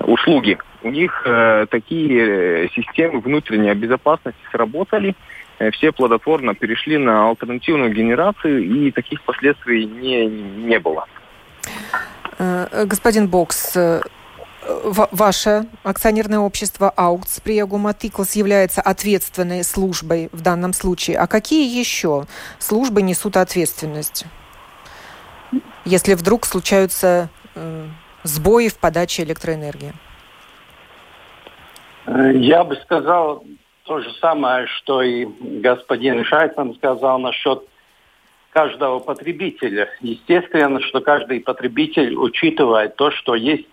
услуги. 0.00 0.58
У 0.82 0.90
них 0.90 1.22
э, 1.24 1.66
такие 1.70 2.64
э, 2.64 2.68
системы 2.74 3.20
внутренней 3.20 3.74
безопасности 3.74 4.40
сработали, 4.50 5.14
э, 5.58 5.70
все 5.72 5.92
плодотворно 5.92 6.54
перешли 6.54 6.98
на 6.98 7.28
альтернативную 7.28 7.92
генерацию, 7.92 8.62
и 8.64 8.90
таких 8.90 9.22
последствий 9.22 9.86
не, 9.86 10.26
не 10.26 10.78
было. 10.78 11.06
Э, 12.38 12.84
господин 12.86 13.28
Бокс, 13.28 13.76
ваше 14.62 15.66
акционерное 15.82 16.40
общество 16.40 16.90
«Аукц» 16.90 17.40
при 17.40 17.54
Ягуматиклс 17.54 18.36
является 18.36 18.82
ответственной 18.82 19.64
службой 19.64 20.28
в 20.32 20.42
данном 20.42 20.74
случае. 20.74 21.18
А 21.18 21.26
какие 21.26 21.78
еще 21.78 22.26
службы 22.58 23.02
несут 23.02 23.36
ответственность, 23.36 24.26
если 25.84 26.14
вдруг 26.14 26.44
случаются 26.44 27.30
сбои 28.22 28.68
в 28.68 28.78
подаче 28.78 29.22
электроэнергии? 29.22 29.92
Я 32.06 32.64
бы 32.64 32.76
сказал 32.76 33.44
то 33.84 34.00
же 34.00 34.12
самое, 34.14 34.66
что 34.66 35.02
и 35.02 35.26
господин 35.40 36.24
Шайтман 36.24 36.74
сказал 36.74 37.18
насчет 37.18 37.64
каждого 38.50 38.98
потребителя. 38.98 39.88
Естественно, 40.00 40.80
что 40.80 41.00
каждый 41.00 41.40
потребитель 41.40 42.14
учитывает 42.16 42.96
то, 42.96 43.10
что 43.10 43.34
есть 43.34 43.68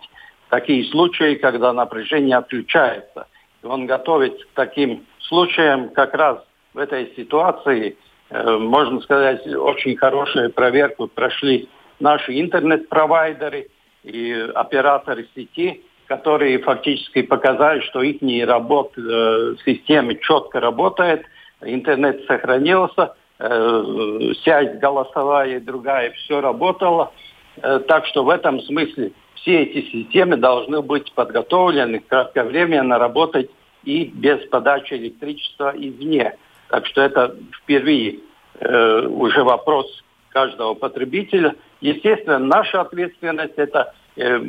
такие 0.49 0.85
случаи, 0.91 1.35
когда 1.35 1.73
напряжение 1.73 2.37
отключается. 2.37 3.27
И 3.63 3.65
он 3.65 3.87
готовит 3.87 4.43
к 4.43 4.47
таким 4.53 5.05
случаям 5.19 5.89
как 5.89 6.13
раз 6.13 6.39
в 6.73 6.77
этой 6.77 7.13
ситуации, 7.15 7.97
э, 8.29 8.57
можно 8.57 8.99
сказать, 9.01 9.45
очень 9.47 9.95
хорошую 9.95 10.51
проверку 10.51 11.07
прошли 11.07 11.69
наши 11.99 12.39
интернет-провайдеры, 12.39 13.67
и 14.05 14.31
операторы 14.53 15.27
сети, 15.35 15.83
которые 16.07 16.59
фактически 16.59 17.23
показали, 17.23 17.81
что 17.81 18.01
их 18.01 18.21
работ, 18.47 18.93
э, 18.97 19.55
система 19.65 20.15
четко 20.15 20.59
работает, 20.59 21.25
интернет 21.61 22.23
сохранился, 22.27 23.15
э, 23.39 24.33
связь 24.43 24.77
голосовая 24.79 25.57
и 25.57 25.59
другая, 25.59 26.11
все 26.11 26.41
работало. 26.41 27.11
Э, 27.57 27.79
так 27.87 28.05
что 28.05 28.23
в 28.23 28.29
этом 28.29 28.61
смысле 28.61 29.11
все 29.35 29.63
эти 29.63 29.89
системы 29.91 30.37
должны 30.37 30.81
быть 30.81 31.11
подготовлены 31.13 31.99
кратковременно 31.99 32.97
работать 32.99 33.49
и 33.83 34.05
без 34.05 34.45
подачи 34.47 34.93
электричества 34.93 35.73
извне. 35.75 36.35
Так 36.69 36.85
что 36.87 37.01
это 37.01 37.35
впервые 37.61 38.19
э, 38.59 39.07
уже 39.07 39.43
вопрос 39.43 40.03
каждого 40.29 40.73
потребителя. 40.73 41.55
Естественно, 41.81 42.39
наша 42.39 42.81
ответственность– 42.81 43.53
это 43.57 43.93
э, 44.15 44.39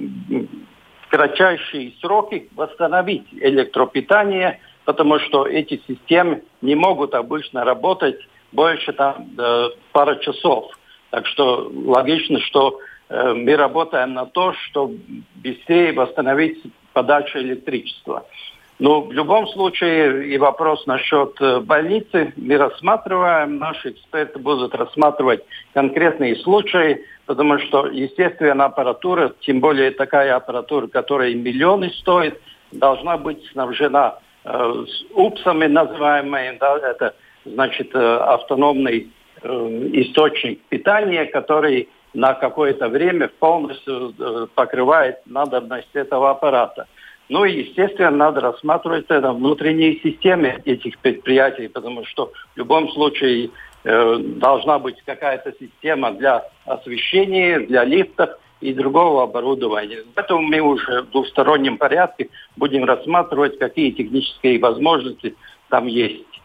кратчайшие 1.10 1.92
сроки 2.00 2.48
восстановить 2.54 3.26
электропитание, 3.32 4.60
потому 4.84 5.18
что 5.18 5.46
эти 5.46 5.82
системы 5.86 6.42
не 6.62 6.74
могут 6.74 7.14
обычно 7.14 7.64
работать 7.64 8.18
больше 8.52 8.92
там, 8.92 9.28
э, 9.38 9.68
пары 9.92 10.20
часов. 10.20 10.70
Так 11.10 11.26
что 11.26 11.70
логично, 11.72 12.40
что 12.40 12.78
э, 13.08 13.32
мы 13.34 13.56
работаем 13.56 14.14
на 14.14 14.26
то, 14.26 14.52
чтобы 14.54 14.98
быстрее 15.36 15.92
восстановить 15.92 16.62
подачу 16.92 17.38
электричества. 17.38 18.26
Но 18.78 19.02
в 19.02 19.12
любом 19.12 19.48
случае 19.48 20.28
и 20.28 20.36
вопрос 20.36 20.84
насчет 20.86 21.40
э, 21.40 21.60
больницы 21.60 22.34
мы 22.36 22.58
рассматриваем. 22.58 23.58
Наши 23.58 23.90
эксперты 23.90 24.38
будут 24.38 24.74
рассматривать 24.74 25.42
конкретные 25.72 26.36
случаи, 26.36 27.02
потому 27.24 27.58
что, 27.58 27.86
естественно, 27.86 28.66
аппаратура, 28.66 29.32
тем 29.40 29.60
более 29.60 29.92
такая 29.92 30.36
аппаратура, 30.36 30.88
которая 30.88 31.34
миллионы 31.34 31.90
стоит, 31.90 32.38
должна 32.70 33.16
быть 33.16 33.42
снабжена 33.52 34.18
э, 34.44 34.84
с 34.86 35.04
упсами 35.14 35.66
называемыми, 35.66 36.58
да, 36.60 36.76
это 36.76 37.14
значит 37.46 37.94
э, 37.94 37.98
автономный 37.98 39.10
э, 39.42 39.48
источник 39.94 40.60
питания, 40.68 41.24
который 41.24 41.88
на 42.12 42.34
какое-то 42.34 42.88
время 42.88 43.28
полностью 43.38 44.14
э, 44.18 44.46
покрывает 44.54 45.18
надобность 45.26 45.94
этого 45.94 46.30
аппарата. 46.30 46.86
Ну 47.28 47.44
и, 47.44 47.64
естественно, 47.64 48.10
надо 48.10 48.40
рассматривать 48.40 49.06
это 49.08 49.32
внутренние 49.32 49.98
системы 50.00 50.60
этих 50.64 50.98
предприятий, 50.98 51.68
потому 51.68 52.04
что 52.04 52.32
в 52.54 52.58
любом 52.58 52.88
случае 52.90 53.50
э, 53.84 54.16
должна 54.18 54.78
быть 54.78 55.02
какая-то 55.04 55.52
система 55.58 56.12
для 56.12 56.44
освещения, 56.66 57.60
для 57.60 57.84
лифтов 57.84 58.30
и 58.60 58.72
другого 58.72 59.24
оборудования. 59.24 60.04
Поэтому 60.14 60.42
мы 60.42 60.60
уже 60.60 61.02
в 61.02 61.10
двустороннем 61.10 61.78
порядке 61.78 62.30
будем 62.56 62.84
рассматривать, 62.84 63.58
какие 63.58 63.90
технические 63.90 64.60
возможности 64.60 65.34
там 65.68 65.86
есть. 65.86 66.35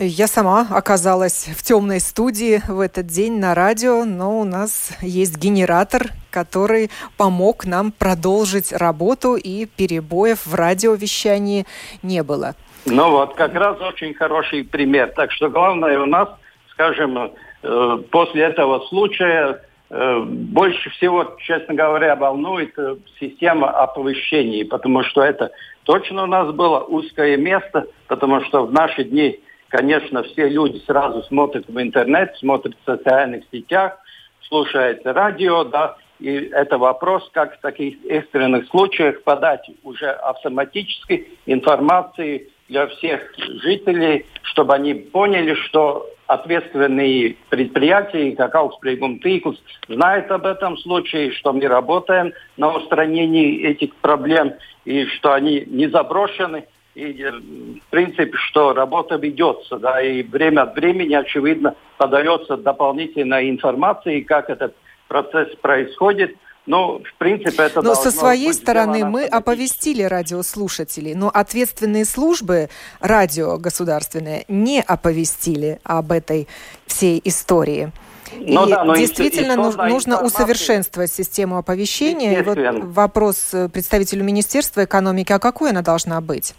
Я 0.00 0.28
сама 0.28 0.64
оказалась 0.70 1.48
в 1.48 1.60
темной 1.64 1.98
студии 1.98 2.62
в 2.68 2.78
этот 2.78 3.06
день 3.06 3.40
на 3.40 3.52
радио, 3.56 4.04
но 4.04 4.38
у 4.38 4.44
нас 4.44 4.96
есть 5.00 5.36
генератор, 5.36 6.12
который 6.30 6.88
помог 7.16 7.66
нам 7.66 7.90
продолжить 7.90 8.72
работу, 8.72 9.34
и 9.34 9.66
перебоев 9.66 10.46
в 10.46 10.54
радиовещании 10.54 11.64
не 12.04 12.22
было. 12.22 12.54
Ну 12.86 13.10
вот, 13.10 13.34
как 13.34 13.54
раз 13.54 13.80
очень 13.80 14.14
хороший 14.14 14.62
пример. 14.62 15.12
Так 15.16 15.32
что 15.32 15.50
главное 15.50 15.98
у 15.98 16.06
нас, 16.06 16.28
скажем, 16.70 17.32
э, 17.64 17.98
после 18.12 18.44
этого 18.44 18.86
случая 18.86 19.62
э, 19.90 20.20
больше 20.20 20.90
всего, 20.90 21.36
честно 21.40 21.74
говоря, 21.74 22.14
волнует 22.14 22.72
э, 22.78 22.98
система 23.18 23.70
оповещений, 23.70 24.64
потому 24.64 25.02
что 25.02 25.22
это 25.22 25.50
точно 25.82 26.22
у 26.22 26.26
нас 26.26 26.52
было 26.52 26.84
узкое 26.84 27.36
место, 27.36 27.88
потому 28.06 28.44
что 28.44 28.64
в 28.64 28.72
наши 28.72 29.02
дни 29.02 29.40
конечно, 29.68 30.22
все 30.22 30.48
люди 30.48 30.78
сразу 30.86 31.22
смотрят 31.24 31.66
в 31.68 31.80
интернет, 31.80 32.36
смотрят 32.38 32.74
в 32.82 32.90
социальных 32.90 33.44
сетях, 33.52 33.98
слушают 34.42 35.00
радио, 35.04 35.64
да, 35.64 35.96
и 36.18 36.30
это 36.30 36.78
вопрос, 36.78 37.28
как 37.32 37.56
в 37.56 37.60
таких 37.60 37.94
экстренных 38.08 38.66
случаях 38.68 39.22
подать 39.22 39.70
уже 39.84 40.10
автоматически 40.10 41.28
информации 41.46 42.48
для 42.68 42.86
всех 42.88 43.32
жителей, 43.62 44.26
чтобы 44.42 44.74
они 44.74 44.94
поняли, 44.94 45.54
что 45.54 46.10
ответственные 46.26 47.36
предприятия, 47.48 48.32
как 48.32 48.54
Аугспрейгум 48.54 49.20
Тиклс, 49.20 49.58
знают 49.88 50.30
об 50.30 50.44
этом 50.44 50.76
случае, 50.78 51.32
что 51.32 51.52
мы 51.52 51.66
работаем 51.66 52.32
на 52.56 52.74
устранении 52.76 53.64
этих 53.64 53.94
проблем 53.96 54.54
и 54.84 55.06
что 55.06 55.32
они 55.32 55.64
не 55.66 55.88
заброшены– 55.88 56.64
и 56.98 57.22
э, 57.22 57.30
в 57.30 57.90
принципе, 57.90 58.32
что 58.48 58.72
работа 58.72 59.16
ведется, 59.16 59.78
да, 59.78 60.02
и 60.02 60.22
время 60.22 60.62
от 60.62 60.74
времени, 60.74 61.14
очевидно, 61.14 61.76
подается 61.96 62.56
дополнительная 62.56 63.48
информация, 63.48 64.22
как 64.22 64.50
этот 64.50 64.74
процесс 65.06 65.48
происходит. 65.62 66.36
Ну, 66.66 67.00
в 67.02 67.14
принципе, 67.18 67.62
это 67.62 67.80
Но 67.80 67.94
со 67.94 68.10
своей 68.10 68.52
стороны 68.52 69.04
мы 69.06 69.24
оповестили 69.24 70.02
радиослушателей, 70.02 71.14
но 71.14 71.30
ответственные 71.32 72.04
службы 72.04 72.68
радио 73.00 73.56
государственные 73.56 74.44
не 74.48 74.82
оповестили 74.82 75.80
об 75.82 76.12
этой 76.12 76.46
всей 76.86 77.22
истории. 77.24 77.90
Ну, 78.36 78.66
и 78.66 78.70
да, 78.70 78.84
но 78.84 78.94
действительно 78.94 79.56
нужно 79.56 79.86
информации... 79.94 80.26
усовершенствовать 80.26 81.10
систему 81.10 81.56
оповещения. 81.56 82.40
И 82.40 82.42
вот 82.42 82.58
вопрос 82.94 83.54
э, 83.54 83.70
представителю 83.70 84.24
Министерства 84.24 84.84
экономики, 84.84 85.32
а 85.32 85.38
какой 85.38 85.70
она 85.70 85.80
должна 85.80 86.20
быть? 86.20 86.54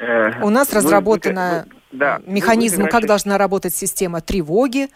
Э, 0.00 0.42
У 0.42 0.50
нас 0.50 0.72
разработан 0.72 1.66
да, 1.92 2.20
механизм, 2.26 2.86
как 2.86 3.06
должна 3.06 3.36
работать 3.38 3.74
система 3.74 4.20
тревоги. 4.20 4.88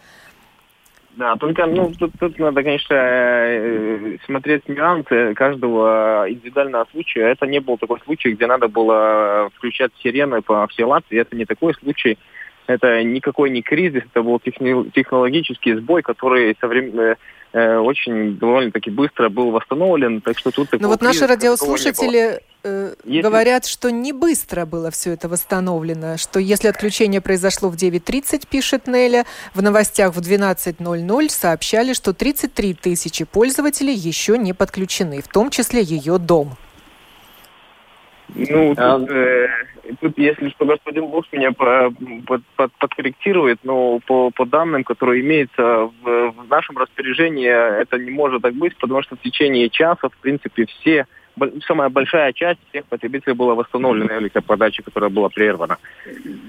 Да, 1.11 1.37
только 1.37 1.65
ну, 1.65 1.93
тут, 1.97 2.11
тут 2.19 2.37
надо, 2.39 2.61
конечно, 2.61 2.93
э, 2.93 4.17
смотреть 4.25 4.67
нюансы 4.67 5.33
каждого 5.33 6.25
индивидуального 6.27 6.85
случая. 6.91 7.31
Это 7.31 7.47
не 7.47 7.59
был 7.59 7.77
такой 7.77 8.01
случай, 8.01 8.33
где 8.33 8.47
надо 8.47 8.67
было 8.67 9.49
включать 9.55 9.91
сирены 10.03 10.41
по 10.41 10.67
всей 10.67 10.83
Латвии. 10.83 11.19
Это 11.19 11.35
не 11.37 11.45
такой 11.45 11.73
случай. 11.75 12.17
Это 12.67 13.03
никакой 13.03 13.49
не 13.51 13.61
кризис, 13.61 14.03
это 14.11 14.23
был 14.23 14.39
технологический 14.39 15.75
сбой, 15.75 16.01
который 16.01 16.57
со 16.59 16.67
временем 16.67 17.15
э, 17.53 17.77
очень 17.77 18.37
довольно-таки 18.37 18.89
быстро 18.89 19.29
был 19.29 19.51
восстановлен, 19.51 20.21
так 20.21 20.37
что 20.39 20.51
тут... 20.51 20.69
Ну 20.79 20.87
вот 20.87 21.01
наши 21.01 21.27
радиослушатели 21.27 22.41
э, 22.63 22.95
если... 23.03 23.21
говорят, 23.21 23.65
что 23.65 23.91
не 23.91 24.13
быстро 24.13 24.65
было 24.65 24.89
все 24.89 25.11
это 25.11 25.29
восстановлено, 25.29 26.17
что 26.17 26.39
если 26.39 26.67
отключение 26.67 27.21
произошло 27.21 27.69
в 27.69 27.75
9.30, 27.75 28.47
пишет 28.49 28.87
Неля, 28.87 29.25
в 29.53 29.61
новостях 29.61 30.15
в 30.15 30.19
12.00 30.19 31.29
сообщали, 31.29 31.93
что 31.93 32.13
33 32.13 32.73
тысячи 32.73 33.25
пользователей 33.25 33.93
еще 33.93 34.37
не 34.39 34.53
подключены, 34.53 35.21
в 35.21 35.27
том 35.27 35.51
числе 35.51 35.81
ее 35.83 36.17
дом. 36.17 36.57
Ну, 38.33 38.73
а... 38.75 38.99
тут, 38.99 39.09
э, 39.11 39.47
тут, 39.99 40.17
если 40.17 40.49
что, 40.49 40.65
господин 40.65 41.07
Бог 41.07 41.25
меня 41.31 41.51
по, 41.51 41.91
под, 42.25 42.43
под, 42.55 42.71
подкорректирует, 42.73 43.59
но 43.63 43.99
по, 43.99 44.31
по 44.31 44.45
данным, 44.45 44.83
которые 44.83 45.21
имеются 45.21 45.89
в, 46.01 46.31
в 46.31 46.47
нашем 46.49 46.77
распоряжении, 46.77 47.47
это 47.47 47.97
не 47.97 48.11
может 48.11 48.41
так 48.41 48.53
быть, 48.53 48.75
потому 48.77 49.01
что 49.03 49.15
в 49.15 49.21
течение 49.21 49.69
часа, 49.69 50.09
в 50.09 50.17
принципе, 50.17 50.65
все 50.65 51.05
самая 51.67 51.89
большая 51.89 52.33
часть 52.33 52.59
всех 52.69 52.85
потребителей 52.85 53.35
была 53.35 53.55
восстановлена 53.55 54.19
электроподача, 54.19 54.83
которая 54.83 55.09
была 55.09 55.29
прервана. 55.29 55.77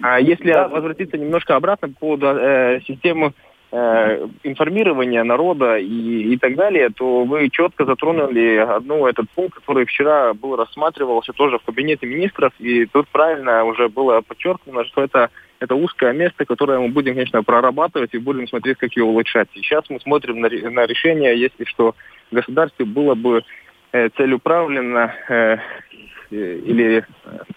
А 0.03 0.21
если 0.21 0.53
да. 0.53 0.69
возвратиться 0.69 1.19
немножко 1.19 1.57
обратно 1.57 1.89
по 1.89 2.17
э, 2.17 2.81
системы 2.87 3.33
Э, 3.73 4.29
информирования 4.45 5.25
народа 5.25 5.77
и, 5.77 6.35
и 6.35 6.37
так 6.39 6.55
далее, 6.55 6.89
то 6.91 7.25
вы 7.25 7.51
четко 7.51 7.85
затронули 7.85 8.59
одну 8.59 9.07
этот 9.07 9.29
пункт, 9.31 9.59
который 9.59 9.87
вчера 9.87 10.35
был 10.35 10.55
рассматривался 10.55 11.33
тоже 11.33 11.59
в 11.59 11.65
кабинете 11.65 12.07
министров, 12.07 12.53
и 12.61 12.87
тут 12.87 13.09
правильно 13.09 13.65
уже 13.65 13.89
было 13.89 14.21
подчеркнуто, 14.21 14.85
что 14.85 15.03
это 15.03 15.31
это 15.59 15.75
узкое 15.75 16.13
место, 16.13 16.45
которое 16.45 16.79
мы 16.79 16.89
будем, 16.89 17.15
конечно, 17.15 17.43
прорабатывать 17.43 18.15
и 18.15 18.19
будем 18.19 18.47
смотреть, 18.47 18.79
как 18.79 18.93
его 18.93 19.09
улучшать. 19.09 19.49
Сейчас 19.55 19.89
мы 19.89 19.99
смотрим 20.01 20.41
на, 20.41 20.49
на 20.49 20.87
решение, 20.87 21.41
если 21.41 21.65
что 21.65 21.95
государстве 22.31 22.85
было 22.85 23.15
бы 23.15 23.43
э, 23.93 24.09
целеуправленно 24.11 25.15
э, 25.29 25.57
или 26.31 27.05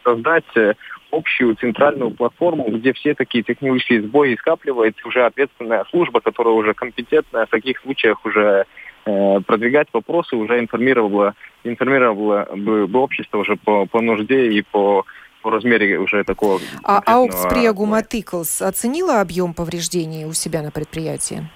создать 0.03 0.45
э, 0.55 0.73
общую 1.11 1.55
центральную 1.55 2.11
платформу, 2.11 2.69
где 2.69 2.93
все 2.93 3.13
такие 3.15 3.43
технические 3.43 4.03
сбои 4.03 4.35
скапливаются, 4.35 5.07
уже 5.07 5.25
ответственная 5.25 5.85
служба, 5.89 6.21
которая 6.21 6.53
уже 6.53 6.73
компетентная 6.73 7.45
в 7.45 7.49
таких 7.49 7.79
случаях 7.81 8.25
уже 8.25 8.65
э, 9.05 9.39
продвигать 9.41 9.87
вопросы, 9.93 10.35
уже 10.35 10.59
информировала, 10.59 11.33
информировала 11.63 12.47
бы, 12.55 12.87
бы 12.87 12.99
общество 12.99 13.39
уже 13.39 13.55
по, 13.55 13.85
по 13.85 14.01
нужде 14.01 14.51
и 14.51 14.61
по 14.61 15.05
по 15.41 15.51
размере 15.51 15.97
уже 15.97 16.25
такого... 16.25 16.59
А 16.83 17.01
Ауксприагума 17.05 18.03
Тиклс 18.03 18.61
оценила 18.61 19.21
объем 19.21 19.53
повреждений 19.53 20.25
у 20.25 20.33
себя 20.33 20.61
на 20.61 20.69
предприятии? 20.69 21.49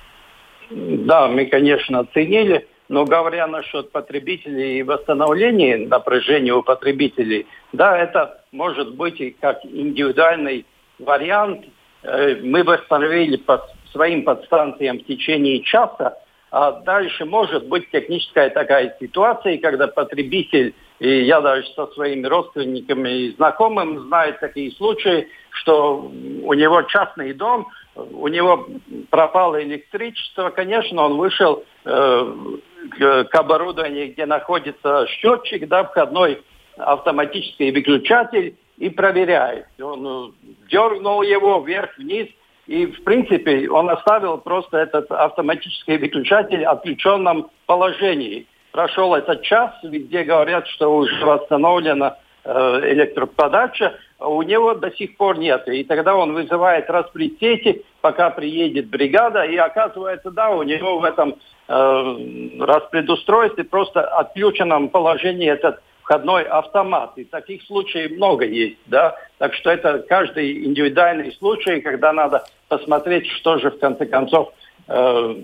Да, 0.70 1.28
мы, 1.28 1.46
конечно, 1.48 2.00
оценили. 2.00 2.68
Но 2.90 3.06
говоря 3.06 3.48
насчет 3.48 3.92
потребителей 3.92 4.80
и 4.80 4.84
восстановления 4.84 5.78
напряжения 5.78 6.54
у 6.54 6.64
потребителей, 6.64 7.48
да, 7.72 7.98
это 7.98 8.43
может 8.54 8.96
быть 8.96 9.20
и 9.20 9.32
как 9.32 9.60
индивидуальный 9.66 10.66
вариант. 11.00 11.66
Э, 12.04 12.36
мы 12.42 12.64
восстановили 12.64 13.38
по 13.38 13.68
своим 13.92 14.24
подстанциям 14.24 15.00
в 15.00 15.06
течение 15.06 15.62
часа, 15.62 16.18
а 16.52 16.72
дальше 16.72 17.26
может 17.26 17.68
быть 17.68 17.90
техническая 17.92 18.50
такая 18.50 18.96
ситуация, 19.00 19.58
когда 19.58 19.88
потребитель, 19.88 20.74
и 21.00 21.24
я 21.24 21.42
даже 21.42 21.68
со 21.74 21.88
своими 21.88 22.28
родственниками 22.28 23.10
и 23.10 23.36
знакомыми 23.36 23.98
знаю 24.08 24.36
такие 24.40 24.72
случаи, 24.74 25.28
что 25.50 26.12
у 26.44 26.54
него 26.54 26.82
частный 26.84 27.34
дом, 27.34 27.68
у 27.96 28.28
него 28.28 28.68
пропало 29.10 29.62
электричество, 29.64 30.50
конечно, 30.50 31.04
он 31.04 31.18
вышел 31.18 31.64
э, 31.86 32.34
к, 32.92 33.24
к 33.26 33.36
оборудованию, 33.36 34.12
где 34.12 34.26
находится 34.26 35.06
счетчик, 35.08 35.68
да, 35.68 35.84
входной 35.84 36.42
автоматический 36.78 37.72
выключатель, 37.72 38.56
и 38.78 38.90
проверяет. 38.90 39.68
Он 39.82 40.08
э, 40.08 40.48
дернул 40.70 41.22
его 41.22 41.60
вверх-вниз, 41.60 42.28
И, 42.66 42.86
в 42.86 43.04
принципе, 43.04 43.70
он 43.70 43.90
оставил 43.90 44.38
просто 44.38 44.78
этот 44.78 45.12
автоматический 45.12 45.98
выключатель 45.98 46.64
в 46.64 46.70
отключенном 46.70 47.50
положении. 47.66 48.48
Прошел 48.72 49.14
этот 49.14 49.44
час, 49.44 49.72
где 49.84 50.24
говорят, 50.24 50.68
что 50.68 50.96
уже 50.96 51.26
восстановлена 51.26 52.18
э, 52.46 52.80
электроподача, 52.94 53.94
а 54.18 54.30
у 54.30 54.42
него 54.42 54.74
до 54.74 54.92
сих 54.92 55.18
пор 55.18 55.38
нет. 55.38 55.68
И 55.68 55.84
тогда 55.84 56.16
он 56.16 56.34
вызывает 56.34 56.90
распред 56.90 57.38
сети, 57.40 57.84
пока 58.02 58.30
приедет 58.30 58.88
бригада, 58.88 59.44
и 59.44 59.58
оказывается, 59.58 60.32
да, 60.32 60.50
у 60.50 60.64
него 60.64 61.00
в 61.00 61.04
этом 61.04 61.36
э, 61.68 62.56
распредустройстве 62.60 63.66
просто 63.66 64.02
отключенном 64.02 64.90
положении 64.90 65.50
этот 65.50 65.82
входной 66.04 66.44
автомат. 66.44 67.14
И 67.18 67.24
таких 67.24 67.64
случаев 67.64 68.12
много 68.12 68.46
есть, 68.46 68.78
да. 68.86 69.16
Так 69.38 69.54
что 69.56 69.72
это 69.72 70.00
каждый 70.00 70.66
индивидуальный 70.66 71.32
случай, 71.34 71.82
когда 71.82 72.14
надо 72.14 72.44
посмотреть, 72.68 73.28
что 73.32 73.58
же 73.58 73.72
в 73.72 73.80
конце 73.80 74.06
концов 74.06 74.54
э, 74.88 75.36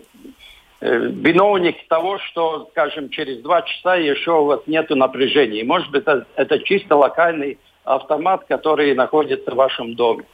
э, 0.82 0.98
виновник 0.98 1.88
того, 1.88 2.20
что, 2.20 2.68
скажем, 2.72 3.10
через 3.10 3.42
два 3.42 3.62
часа 3.64 3.96
еще 3.96 4.32
у 4.40 4.46
вас 4.46 4.62
нет 4.68 4.90
напряжения. 4.90 5.64
Может 5.64 5.90
быть, 5.92 6.02
это, 6.04 6.26
это 6.36 6.60
чисто 6.60 6.96
локальный 6.96 7.58
автомат, 7.84 8.46
который 8.48 8.94
находится 8.94 9.52
в 9.52 9.56
вашем 9.56 9.96
доме. 9.96 10.26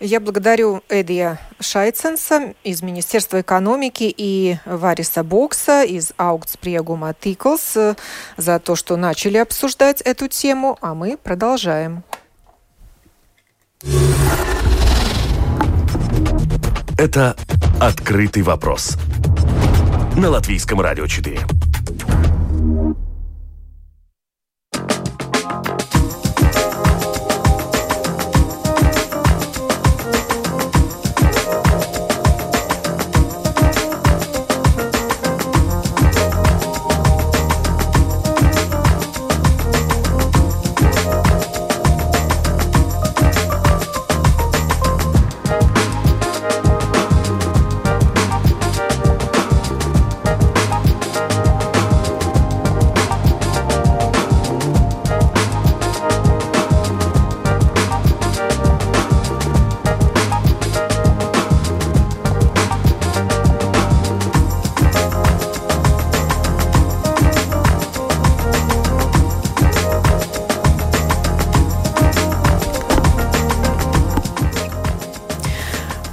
Я 0.00 0.20
благодарю 0.20 0.82
Эдия 0.88 1.38
Шайценса 1.60 2.54
из 2.64 2.82
Министерства 2.82 3.40
экономики 3.40 4.12
и 4.16 4.56
Вариса 4.64 5.22
Бокса 5.22 5.82
из 5.84 6.12
Augstprieguma 6.18 7.14
Tickles 7.18 7.72
э, 7.76 7.94
за 8.36 8.58
то, 8.58 8.76
что 8.76 8.96
начали 8.96 9.38
обсуждать 9.38 10.00
эту 10.00 10.28
тему, 10.28 10.78
а 10.80 10.94
мы 10.94 11.16
продолжаем. 11.16 12.02
Это 16.98 17.36
«Открытый 17.80 18.42
вопрос» 18.42 18.96
на 20.16 20.30
Латвийском 20.30 20.80
радио 20.80 21.06
4. 21.06 21.40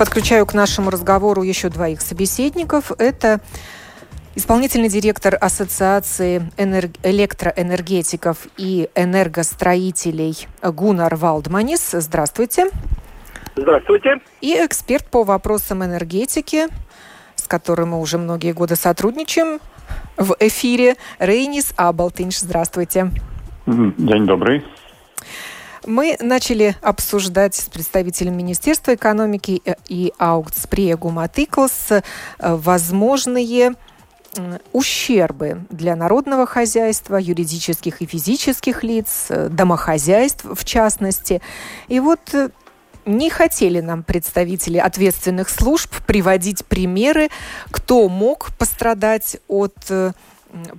Подключаю 0.09 0.47
к 0.47 0.55
нашему 0.55 0.89
разговору 0.89 1.43
еще 1.43 1.69
двоих 1.69 2.01
собеседников. 2.01 2.91
Это 2.97 3.41
Исполнительный 4.33 4.89
директор 4.89 5.37
Ассоциации 5.39 6.49
электроэнергетиков 6.57 8.47
и 8.57 8.89
энергостроителей 8.95 10.47
Гунар 10.63 11.15
Валдманис. 11.15 11.91
Здравствуйте. 11.91 12.71
Здравствуйте. 13.55 14.19
И 14.41 14.53
эксперт 14.53 15.05
по 15.05 15.23
вопросам 15.23 15.83
энергетики, 15.83 16.65
с 17.35 17.47
которым 17.47 17.89
мы 17.89 17.99
уже 17.99 18.17
многие 18.17 18.53
годы 18.53 18.75
сотрудничаем 18.75 19.59
в 20.17 20.35
эфире, 20.39 20.95
Рейнис 21.19 21.71
Абалтинш. 21.77 22.39
Здравствуйте. 22.39 23.11
День 23.67 24.25
добрый. 24.25 24.65
Мы 25.85 26.17
начали 26.19 26.75
обсуждать 26.81 27.55
с 27.55 27.69
представителем 27.69 28.37
Министерства 28.37 28.95
экономики 28.95 29.61
и 29.87 30.13
Аукцприегу 30.17 31.09
Матыклс 31.09 31.91
э, 31.91 32.01
возможные 32.39 33.75
ущербы 34.73 35.65
для 35.71 35.95
народного 35.95 36.45
хозяйства, 36.45 37.15
юридических 37.15 38.01
и 38.01 38.05
физических 38.05 38.83
лиц, 38.83 39.27
э, 39.29 39.47
домохозяйств 39.49 40.43
в 40.43 40.65
частности. 40.65 41.41
И 41.87 41.99
вот 42.01 42.19
э, 42.33 42.49
не 43.05 43.29
хотели 43.29 43.79
нам 43.79 44.03
представители 44.03 44.77
ответственных 44.77 45.49
служб 45.49 45.95
приводить 46.05 46.65
примеры, 46.65 47.29
кто 47.71 48.07
мог 48.09 48.49
пострадать 48.57 49.37
от 49.47 49.75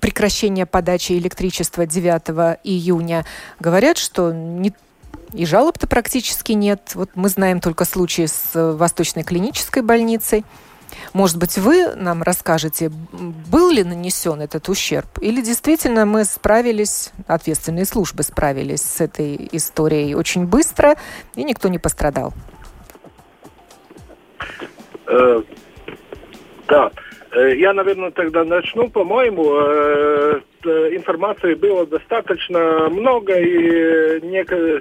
прекращения 0.00 0.66
подачи 0.66 1.12
электричества 1.12 1.86
9 1.86 2.58
июня. 2.64 3.24
Говорят, 3.58 3.98
что 3.98 4.32
не 4.32 4.74
и 5.32 5.46
жалоб-то 5.46 5.86
практически 5.86 6.52
нет. 6.52 6.92
Вот 6.94 7.10
мы 7.14 7.28
знаем 7.28 7.60
только 7.60 7.84
случаи 7.84 8.26
с 8.26 8.50
э, 8.54 8.72
Восточной 8.72 9.22
клинической 9.22 9.82
больницей. 9.82 10.44
Может 11.12 11.38
быть, 11.38 11.56
вы 11.56 11.94
нам 11.94 12.22
расскажете, 12.22 12.88
был 12.88 13.70
ли 13.70 13.84
нанесен 13.84 14.40
этот 14.40 14.68
ущерб? 14.68 15.18
Или 15.20 15.40
действительно 15.40 16.04
мы 16.04 16.24
справились, 16.24 17.10
ответственные 17.26 17.84
службы 17.84 18.22
справились 18.22 18.82
с 18.82 19.00
этой 19.00 19.48
историей 19.52 20.14
очень 20.14 20.46
быстро, 20.46 20.96
и 21.34 21.44
никто 21.44 21.68
не 21.68 21.78
пострадал? 21.78 22.32
Э, 25.06 25.42
да. 26.68 26.90
Э, 27.32 27.54
я, 27.56 27.72
наверное, 27.72 28.10
тогда 28.10 28.44
начну. 28.44 28.88
По-моему, 28.88 29.54
э, 29.54 30.40
информации 30.96 31.54
было 31.54 31.86
достаточно 31.86 32.88
много, 32.90 33.38
и 33.38 34.20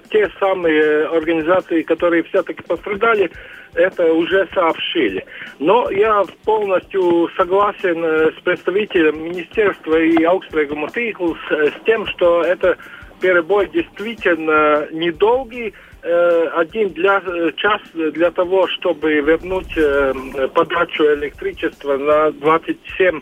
те 0.09 0.29
самые 0.39 1.05
организации, 1.05 1.83
которые 1.83 2.23
все-таки 2.23 2.63
пострадали, 2.63 3.29
это 3.75 4.12
уже 4.13 4.47
сообщили. 4.53 5.25
Но 5.59 5.89
я 5.91 6.23
полностью 6.43 7.29
согласен 7.38 8.03
э, 8.03 8.31
с 8.31 8.41
представителем 8.41 9.23
министерства 9.23 9.99
и 9.99 10.23
Аукстрегом 10.23 10.85
с 10.89 11.85
тем, 11.85 12.07
что 12.07 12.41
это 12.41 12.77
перебой 13.21 13.67
действительно 13.67 14.88
недолгий, 14.91 15.73
один 16.01 16.89
для, 16.89 17.21
э, 17.25 17.51
час 17.57 17.81
для 17.93 18.31
того, 18.31 18.67
чтобы 18.67 19.13
вернуть 19.15 19.73
э, 19.75 20.13
подачу 20.53 21.03
электричества 21.03 21.97
на 21.97 22.31
27 22.31 23.21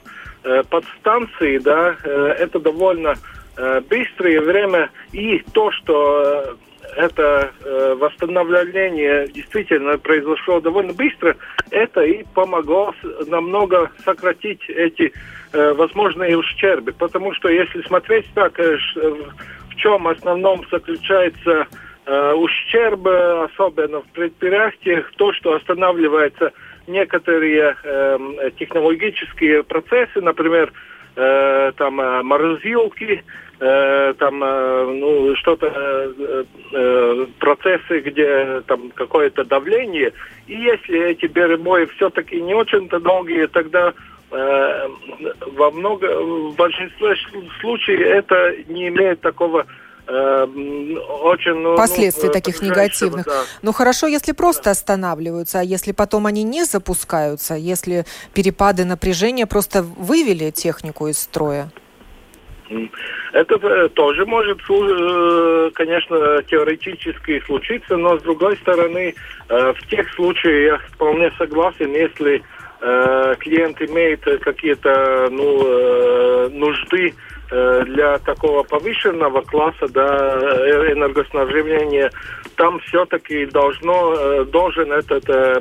подстанций, 0.70 1.60
да, 1.60 1.98
это 2.06 2.58
довольно 2.60 3.16
быстрое 3.90 4.40
время. 4.40 4.90
И 5.12 5.44
то, 5.52 5.72
что 5.74 6.56
это 6.96 7.52
восстановление 8.00 9.28
действительно 9.28 9.98
произошло 9.98 10.62
довольно 10.62 10.94
быстро, 10.94 11.36
это 11.72 12.02
и 12.02 12.24
помогло 12.34 12.94
намного 13.26 13.92
сократить 14.06 14.62
эти 14.70 15.12
возможные 15.52 16.38
ущербы. 16.38 16.94
Потому 16.94 17.34
что 17.34 17.50
если 17.50 17.82
смотреть 17.82 18.28
так, 18.34 18.58
в 18.58 19.76
чем 19.76 20.08
основном 20.08 20.66
заключается 20.72 21.68
Э, 21.68 21.87
ущерб, 22.08 23.06
особенно 23.06 24.02
в 24.02 24.08
предприятиях, 24.13 25.12
то, 25.17 25.34
что 25.34 25.56
останавливаются 25.56 26.54
некоторые 26.88 27.76
э, 27.84 28.52
технологические 28.58 29.63
процессы, 29.63 30.22
например, 30.22 30.72
э, 31.15 31.72
там 31.76 32.00
э, 32.00 32.24
морозилки, 32.24 33.24
э, 33.60 34.13
там 34.17 34.43
э, 34.43 34.86
ну 34.93 35.36
что-то 35.36 35.67
э, 35.67 36.43
э, 36.74 37.26
процессы, 37.39 38.00
где 38.00 38.62
там 38.67 38.91
какое-то 38.91 39.43
давление, 39.43 40.13
и 40.48 40.56
если 40.56 41.10
эти 41.10 41.28
перебои 41.28 41.86
все-таки 41.98 42.41
не 42.41 42.54
очень-то 42.54 43.00
долгие, 43.00 43.48
тогда 43.48 43.93
э, 44.32 44.88
во 45.54 45.72
много 45.72 46.06
в 46.22 46.56
большинстве 46.56 47.15
случаев 47.60 48.00
это 48.00 48.56
не 48.70 48.88
имеет 48.88 49.20
такого 49.20 49.62
Эм, 49.62 49.67
очень... 50.08 51.56
Ну, 51.56 51.76
Последствий 51.76 52.28
ну, 52.28 52.34
таких 52.34 52.62
негативных. 52.62 53.26
Да. 53.26 53.43
Ну 53.62 53.74
хорошо, 53.74 54.08
если 54.08 54.32
просто 54.32 54.72
останавливаются, 54.72 55.60
а 55.60 55.63
если 55.63 55.91
потом 55.91 56.26
они 56.26 56.43
не 56.43 56.63
запускаются, 56.63 57.56
если 57.56 58.06
перепады 58.34 58.86
напряжения 58.86 59.46
просто 59.46 59.84
вывели 59.84 60.52
технику 60.52 61.08
из 61.08 61.20
строя? 61.20 61.70
Это 63.34 63.56
э, 63.56 63.89
тоже 63.89 64.26
может, 64.26 64.60
э, 64.70 65.72
конечно, 65.74 66.43
теоретически 66.43 67.41
случится, 67.46 67.96
но 67.98 68.20
с 68.20 68.24
другой 68.24 68.58
стороны, 68.58 69.13
э, 69.50 69.74
в 69.74 69.88
тех 69.88 70.12
случаях 70.13 70.82
я 70.82 70.89
вполне 70.89 71.32
согласен, 71.38 71.93
если 71.93 72.43
э, 72.82 73.36
клиент 73.39 73.82
имеет 73.82 74.24
какие-то 74.41 75.30
ну, 75.32 75.62
э, 75.65 76.50
нужды 76.52 77.10
э, 77.10 77.13
для 77.50 78.18
такого 78.20 78.64
повышенного 78.64 79.42
класса 79.42 79.88
да, 79.90 80.38
энергоснабжения, 80.92 82.12
там 82.56 82.80
все-таки 82.80 83.46
должно, 83.46 84.14
э, 84.14 84.46
должен 84.46 84.92
этот 84.92 85.30
э, 85.30 85.60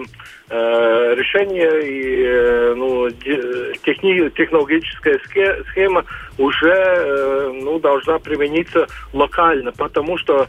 э, 0.49 1.15
решение 1.15 1.83
и 1.87 2.25
э, 2.27 2.75
ну, 2.75 3.11
техни, 3.85 4.29
технологическая 4.31 5.21
схема 5.71 6.05
уже 6.39 6.73
э, 6.73 7.51
ну, 7.63 7.79
должна 7.79 8.19
примениться 8.19 8.87
локально, 9.13 9.73
потому 9.73 10.19
что 10.19 10.49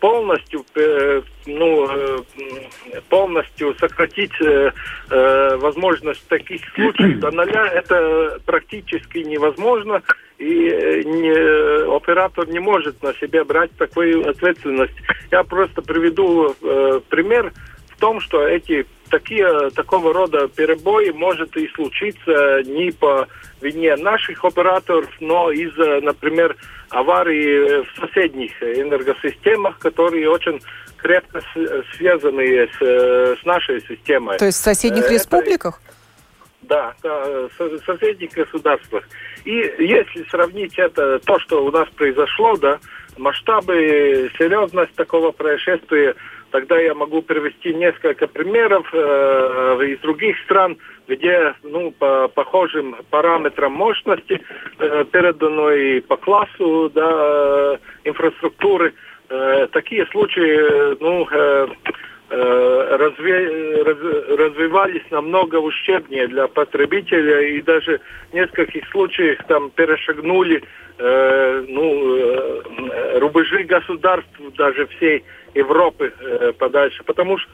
полностью, 0.00 0.64
э, 0.74 1.22
ну, 1.46 1.88
э, 1.88 2.18
полностью 3.08 3.74
сократить 3.78 4.32
возможность 5.08 6.26
таких 6.28 6.62
случаев 6.74 7.20
до 7.20 7.30
ноля, 7.30 7.66
это 7.66 8.40
практически 8.46 9.18
невозможно, 9.18 10.02
и 10.38 10.44
не, 10.44 11.94
оператор 11.94 12.48
не 12.48 12.58
может 12.58 13.02
на 13.02 13.12
себя 13.14 13.44
брать 13.44 13.70
такую 13.76 14.28
ответственность. 14.28 14.94
Я 15.30 15.44
просто 15.44 15.82
приведу 15.82 16.54
пример 17.08 17.52
том, 18.02 18.20
что 18.20 18.44
эти 18.44 18.84
такие, 19.10 19.70
такого 19.70 20.12
рода 20.12 20.48
перебои 20.48 21.10
может 21.10 21.56
и 21.56 21.68
случиться 21.68 22.62
не 22.64 22.90
по 22.90 23.28
вине 23.60 23.94
наших 23.94 24.44
операторов, 24.44 25.08
но 25.20 25.52
из-за, 25.52 26.00
например, 26.00 26.56
аварии 26.90 27.84
в 27.84 28.00
соседних 28.00 28.60
энергосистемах, 28.60 29.78
которые 29.78 30.28
очень 30.28 30.60
крепко 30.96 31.40
связаны 31.96 32.68
с, 32.76 33.38
с 33.40 33.44
нашей 33.44 33.80
системой. 33.82 34.36
То 34.38 34.46
есть 34.46 34.58
в 34.58 34.64
соседних 34.64 35.04
Это, 35.04 35.14
республиках? 35.14 35.80
Да, 36.62 36.94
да, 37.04 37.48
в 37.56 37.78
соседних 37.86 38.32
государствах. 38.32 39.04
И 39.44 39.52
если 39.78 40.28
сравнить 40.28 40.76
это, 40.76 41.20
то, 41.20 41.38
что 41.38 41.64
у 41.64 41.70
нас 41.70 41.88
произошло, 41.90 42.56
да, 42.56 42.80
масштабы, 43.16 44.30
серьезность 44.38 44.94
такого 44.94 45.30
происшествия, 45.30 46.16
тогда 46.52 46.78
я 46.78 46.94
могу 46.94 47.22
привести 47.22 47.74
несколько 47.74 48.28
примеров 48.28 48.86
э, 48.92 49.78
из 49.88 49.98
других 50.00 50.38
стран, 50.44 50.76
где 51.08 51.54
ну, 51.64 51.90
по 51.90 52.28
похожим 52.28 52.96
параметрам 53.10 53.72
мощности, 53.72 54.40
э, 54.78 55.04
переданной 55.10 56.02
по 56.02 56.16
классу 56.16 56.90
да, 56.94 57.78
инфраструктуры, 58.04 58.94
э, 59.28 59.66
такие 59.72 60.06
случаи 60.06 61.00
ну, 61.00 61.26
э, 61.30 61.66
э, 62.30 62.96
разве, 62.98 63.82
раз, 63.82 63.98
развивались 64.38 65.10
намного 65.10 65.56
ущербнее 65.56 66.28
для 66.28 66.48
потребителя 66.48 67.40
и 67.40 67.62
даже 67.62 68.00
в 68.30 68.34
нескольких 68.34 68.88
случаях 68.90 69.38
там 69.48 69.70
перешагнули 69.70 70.62
э, 70.98 71.64
ну, 71.66 72.16
э, 72.16 73.18
рубежи 73.18 73.64
государств 73.64 74.38
даже 74.56 74.86
всей 74.88 75.24
Европы 75.54 76.12
э, 76.18 76.52
подальше, 76.58 77.02
потому 77.04 77.38
что 77.38 77.50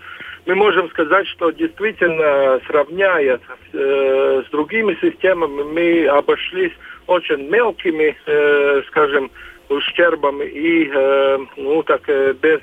мы 0.46 0.54
можем 0.54 0.88
сказать, 0.90 1.26
что 1.28 1.50
действительно, 1.50 2.60
сравняя 2.66 3.40
э, 3.72 4.42
с 4.46 4.50
другими 4.50 4.96
системами, 5.00 5.62
мы 5.62 6.06
обошлись 6.06 6.72
очень 7.06 7.48
мелкими, 7.48 8.16
э, 8.26 8.82
скажем, 8.88 9.30
ущербами 9.68 10.44
и, 10.44 10.90
э, 10.92 11.38
ну, 11.56 11.82
так, 11.82 12.02
э, 12.08 12.34
без 12.40 12.60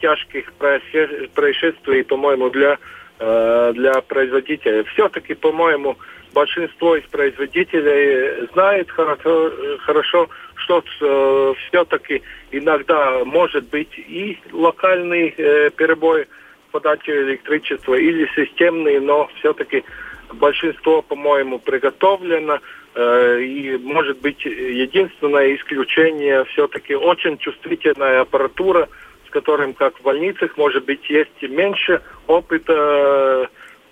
тяжких 0.00 0.52
происшествий, 0.54 2.04
по-моему, 2.04 2.50
для, 2.50 2.78
э, 3.18 3.72
для 3.74 4.00
производителя. 4.02 4.84
Все-таки, 4.84 5.34
по-моему, 5.34 5.96
большинство 6.32 6.96
из 6.96 7.04
производителей 7.04 8.46
знает 8.52 8.90
хорошо, 8.90 9.52
хорошо 9.80 10.28
что 10.68 10.84
э, 11.00 11.54
все-таки 11.68 12.22
иногда 12.50 13.24
может 13.24 13.68
быть 13.70 13.96
и 13.96 14.38
локальный 14.52 15.34
э, 15.36 15.70
перебой 15.70 16.26
в 16.68 16.72
подаче 16.72 17.22
электричества 17.22 17.94
или 17.94 18.28
системный, 18.36 19.00
но 19.00 19.30
все-таки 19.38 19.84
большинство, 20.34 21.00
по-моему, 21.00 21.58
приготовлено. 21.58 22.60
Э, 22.94 23.40
и 23.40 23.78
может 23.78 24.20
быть 24.20 24.44
единственное 24.44 25.56
исключение 25.56 26.44
все-таки 26.52 26.94
очень 26.94 27.38
чувствительная 27.38 28.20
аппаратура, 28.20 28.88
с 29.26 29.30
которым, 29.30 29.72
как 29.72 29.98
в 29.98 30.02
больницах, 30.02 30.58
может 30.58 30.84
быть, 30.84 31.08
есть 31.08 31.40
меньше 31.42 32.02
опыта 32.26 33.48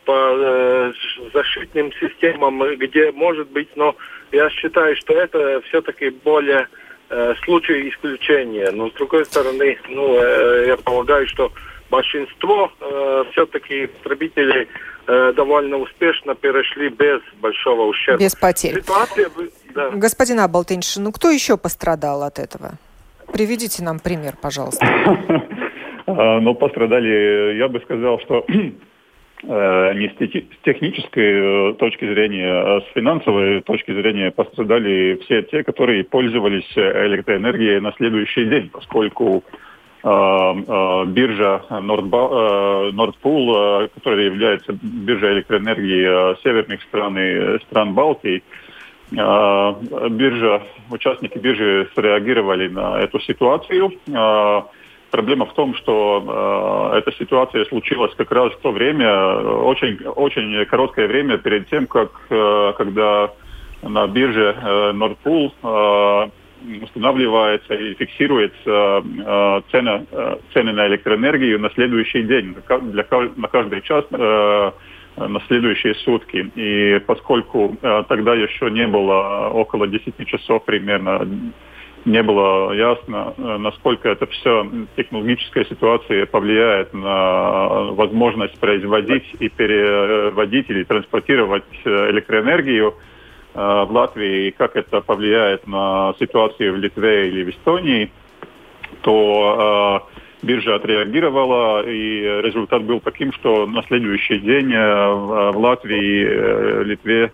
по 0.06 0.12
э, 0.12 0.92
защитным 1.34 1.92
системам, 2.00 2.62
где 2.76 3.12
может 3.12 3.50
быть, 3.50 3.68
но 3.76 3.94
я 4.32 4.48
считаю, 4.50 4.96
что 4.96 5.12
это 5.12 5.60
все-таки 5.68 6.10
более 6.10 6.68
э, 7.10 7.34
случай 7.44 7.90
исключения. 7.90 8.70
Но 8.70 8.88
с 8.88 8.92
другой 8.94 9.24
стороны, 9.26 9.78
ну, 9.88 10.16
э, 10.18 10.68
я 10.68 10.76
полагаю, 10.76 11.26
что 11.28 11.52
большинство 11.90 12.72
э, 12.80 13.24
все-таки 13.32 13.86
потребителей 13.86 14.68
э, 15.06 15.32
довольно 15.34 15.78
успешно 15.78 16.34
перешли 16.34 16.88
без 16.88 17.20
большого 17.40 17.82
ущерба. 17.82 18.20
Без 18.20 18.34
потерь. 18.34 18.80
Ситуация, 18.80 19.28
да. 19.74 19.90
Господин 19.90 20.40
Абалтынш, 20.40 20.96
ну 20.96 21.12
кто 21.12 21.30
еще 21.30 21.56
пострадал 21.56 22.22
от 22.22 22.38
этого? 22.38 22.78
Приведите 23.32 23.82
нам 23.82 23.98
пример, 23.98 24.34
пожалуйста. 24.40 24.86
А, 26.08 26.38
ну, 26.38 26.54
пострадали, 26.54 27.56
я 27.56 27.66
бы 27.66 27.80
сказал, 27.80 28.20
что 28.20 28.46
не 29.42 30.08
с 30.08 30.64
технической 30.64 31.70
э, 31.70 31.74
точки 31.74 32.06
зрения, 32.06 32.50
а 32.50 32.80
с 32.80 32.84
финансовой 32.94 33.60
точки 33.60 33.92
зрения 33.92 34.30
пострадали 34.30 35.20
все 35.24 35.42
те, 35.42 35.62
которые 35.62 36.04
пользовались 36.04 36.70
электроэнергией 36.76 37.80
на 37.80 37.92
следующий 37.92 38.46
день, 38.46 38.70
поскольку 38.70 39.44
э, 40.02 40.08
биржа 40.08 41.62
Нордпул, 41.70 43.88
которая 43.94 44.24
является 44.24 44.72
биржей 44.72 45.34
электроэнергии 45.34 46.42
северных 46.42 46.82
стран 46.82 47.18
и 47.18 47.58
стран 47.64 47.92
Балтии, 47.92 48.42
биржа, 49.10 50.62
участники 50.90 51.38
биржи 51.38 51.88
среагировали 51.94 52.68
на 52.68 52.98
эту 52.98 53.20
ситуацию. 53.20 53.92
Проблема 55.16 55.46
в 55.46 55.54
том, 55.54 55.74
что 55.76 56.92
э, 56.92 56.98
эта 56.98 57.10
ситуация 57.12 57.64
случилась 57.64 58.12
как 58.18 58.30
раз 58.32 58.52
в 58.52 58.58
то 58.58 58.70
время, 58.70 59.38
очень, 59.38 59.96
очень 60.04 60.62
короткое 60.66 61.08
время 61.08 61.38
перед 61.38 61.70
тем, 61.70 61.86
как 61.86 62.10
э, 62.28 62.74
когда 62.76 63.32
на 63.80 64.06
бирже 64.08 64.54
э, 64.54 64.92
Nordpool 64.92 65.52
э, 65.62 66.82
устанавливается 66.82 67.72
и 67.72 67.94
фиксируется 67.94 69.02
э, 69.02 69.60
цена, 69.70 70.02
э, 70.10 70.36
цены 70.52 70.72
на 70.72 70.86
электроэнергию 70.86 71.60
на 71.60 71.70
следующий 71.70 72.22
день, 72.22 72.54
для, 72.82 73.06
на 73.36 73.48
каждый 73.48 73.80
час 73.80 74.04
э, 74.10 74.70
на 75.16 75.40
следующие 75.46 75.94
сутки. 75.94 76.52
И 76.56 77.00
поскольку 77.06 77.74
э, 77.80 78.04
тогда 78.06 78.34
еще 78.34 78.70
не 78.70 78.86
было 78.86 79.48
около 79.48 79.86
10 79.86 80.26
часов 80.26 80.66
примерно 80.66 81.26
не 82.06 82.22
было 82.22 82.72
ясно, 82.72 83.34
э, 83.36 83.56
насколько 83.58 84.08
это 84.08 84.26
все 84.26 84.70
технологическая 84.96 85.64
ситуация 85.64 86.24
повлияет 86.26 86.94
на 86.94 87.90
возможность 87.92 88.58
производить 88.60 89.26
и 89.40 89.48
переводить 89.48 90.70
или 90.70 90.84
транспортировать 90.84 91.64
э, 91.84 92.10
электроэнергию 92.10 92.94
э, 93.54 93.84
в 93.84 93.90
Латвии 93.90 94.46
и 94.46 94.50
как 94.52 94.76
это 94.76 95.00
повлияет 95.00 95.66
на 95.66 96.14
ситуацию 96.20 96.74
в 96.74 96.76
Литве 96.76 97.28
или 97.28 97.42
в 97.42 97.50
Эстонии, 97.50 98.12
то 99.02 100.08
биржа 100.42 100.76
отреагировала, 100.76 101.82
и 101.84 102.20
результат 102.42 102.84
был 102.84 103.00
таким, 103.00 103.32
что 103.32 103.66
на 103.66 103.82
следующий 103.82 104.38
день 104.38 104.68
в 104.68 105.56
Латвии, 105.56 106.84
Литве 106.84 107.32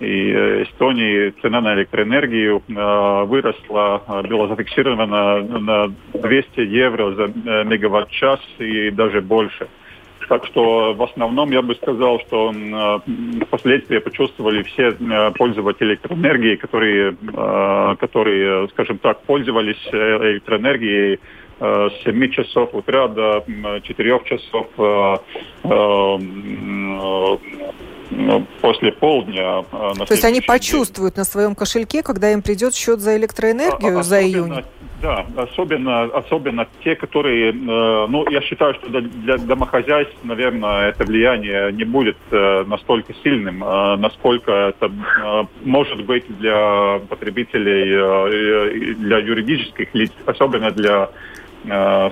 и 0.00 0.32
э, 0.32 0.62
Эстонии 0.64 1.30
цена 1.42 1.60
на 1.60 1.74
электроэнергию 1.74 2.62
э, 2.68 3.24
выросла, 3.24 4.02
э, 4.06 4.22
была 4.28 4.48
зафиксирована 4.48 5.42
на 5.42 5.92
200 6.14 6.60
евро 6.60 7.12
за 7.12 7.26
мегаватт-час 7.64 8.40
и 8.58 8.90
даже 8.90 9.20
больше. 9.20 9.68
Так 10.28 10.46
что 10.46 10.94
в 10.94 11.02
основном 11.02 11.50
я 11.50 11.60
бы 11.60 11.74
сказал, 11.74 12.20
что 12.20 12.54
последствия 13.50 14.00
почувствовали 14.00 14.62
все 14.62 14.92
пользователи 15.36 15.88
электроэнергии, 15.88 16.54
которые, 16.54 17.16
которые, 17.98 18.68
скажем 18.68 18.98
так, 18.98 19.22
пользовались 19.22 19.84
электроэнергией 19.92 21.18
с 21.58 21.92
7 22.04 22.30
часов 22.30 22.72
утра 22.74 23.08
до 23.08 23.44
4 23.82 24.20
часов 24.26 24.68
после 28.60 28.92
полдня. 28.92 29.64
А, 29.72 29.94
То 29.94 30.12
есть 30.12 30.24
они 30.24 30.40
почувствуют 30.40 31.14
день. 31.14 31.20
на 31.20 31.24
своем 31.24 31.54
кошельке, 31.54 32.02
когда 32.02 32.32
им 32.32 32.42
придет 32.42 32.74
счет 32.74 33.00
за 33.00 33.16
электроэнергию 33.16 33.98
а, 33.98 34.02
за 34.02 34.22
июнь? 34.22 34.64
Да, 35.02 35.24
особенно, 35.36 36.02
особенно 36.04 36.66
те, 36.84 36.94
которые, 36.94 37.52
э, 37.52 37.54
ну, 37.54 38.28
я 38.28 38.42
считаю, 38.42 38.74
что 38.74 38.88
для 38.88 39.38
домохозяйств, 39.38 40.14
наверное, 40.24 40.90
это 40.90 41.04
влияние 41.04 41.72
не 41.72 41.84
будет 41.84 42.18
э, 42.30 42.64
настолько 42.66 43.14
сильным, 43.22 43.64
э, 43.64 43.96
насколько 43.96 44.52
это 44.52 44.92
может 45.64 46.04
быть 46.04 46.24
для 46.38 47.00
потребителей, 47.08 48.94
для 48.94 49.18
юридических 49.18 49.94
лиц, 49.94 50.12
особенно 50.26 50.70
для 50.70 51.08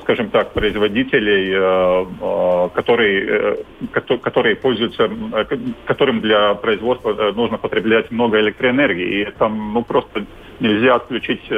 скажем 0.03 0.31
так, 0.31 0.53
производителей, 0.53 1.53
э, 1.55 2.07
э, 2.21 2.69
которые, 2.75 3.57
которые 4.23 4.57
пользуются, 4.57 5.11
которым 5.87 6.21
для 6.21 6.55
производства 6.55 7.33
нужно 7.33 7.57
потреблять 7.57 8.11
много 8.11 8.41
электроэнергии. 8.41 9.23
И 9.23 9.31
там 9.39 9.73
ну, 9.73 9.83
просто 9.83 10.27
нельзя 10.61 10.97
отключить 10.97 11.51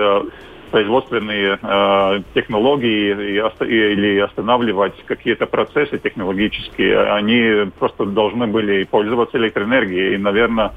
производственные 0.70 1.58
э, 1.60 2.22
технологии 2.34 3.10
или 3.10 4.18
останавливать 4.20 4.94
какие-то 5.04 5.46
процессы 5.46 5.98
технологические. 5.98 7.12
Они 7.12 7.70
просто 7.78 8.04
должны 8.04 8.46
были 8.46 8.84
пользоваться 8.84 9.36
электроэнергией. 9.38 10.14
И, 10.14 10.18
наверное, 10.18 10.72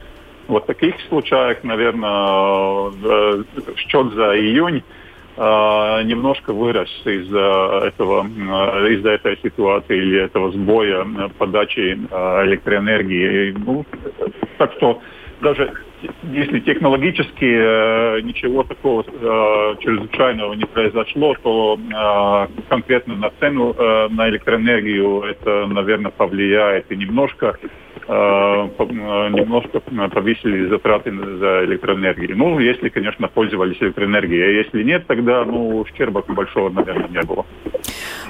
вот 0.48 0.64
в 0.64 0.66
таких 0.66 0.96
случаях, 1.10 1.64
наверное, 1.64 2.92
э, 3.04 3.44
счет 3.78 4.14
за 4.14 4.36
июнь 4.38 4.78
э, 4.78 5.03
немножко 5.36 6.54
вырос 6.54 6.90
из-за 7.06 7.88
этого, 7.88 8.24
э, 8.24 8.94
из-за 8.94 9.12
этой 9.12 9.38
ситуации 9.42 9.98
или 9.98 10.22
этого 10.22 10.52
сбоя 10.52 11.06
подачи 11.38 11.98
э, 11.98 12.46
электроэнергии. 12.46 13.56
Ну, 13.66 13.86
так 14.58 14.74
что 14.74 15.02
даже 15.44 15.74
если 16.24 16.60
технологически 16.62 17.46
э, 17.46 18.22
ничего 18.22 18.64
такого 18.64 19.04
э, 19.04 19.76
чрезвычайного 19.82 20.54
не 20.54 20.66
произошло, 20.66 21.36
то 21.44 21.78
э, 21.78 22.62
конкретно 22.70 23.16
на 23.16 23.30
цену 23.40 23.74
э, 23.78 24.08
на 24.10 24.30
электроэнергию 24.30 25.22
это, 25.22 25.68
наверное, 25.68 26.12
повлияет 26.12 26.92
и 26.92 26.96
немножко 26.96 27.58
э, 27.62 28.12
э, 28.12 28.84
немножко 29.30 29.80
повысили 29.80 30.68
затраты 30.70 31.12
за 31.12 31.66
электроэнергию. 31.66 32.38
Ну, 32.38 32.60
если, 32.60 32.90
конечно, 32.90 33.28
пользовались 33.28 33.78
электроэнергией. 33.82 34.44
А 34.44 34.52
если 34.64 34.84
нет, 34.84 35.06
тогда 35.08 35.46
ну, 35.46 35.80
ущерба 35.80 36.24
большого, 36.28 36.70
наверное, 36.70 37.10
не 37.10 37.22
было. 37.22 37.46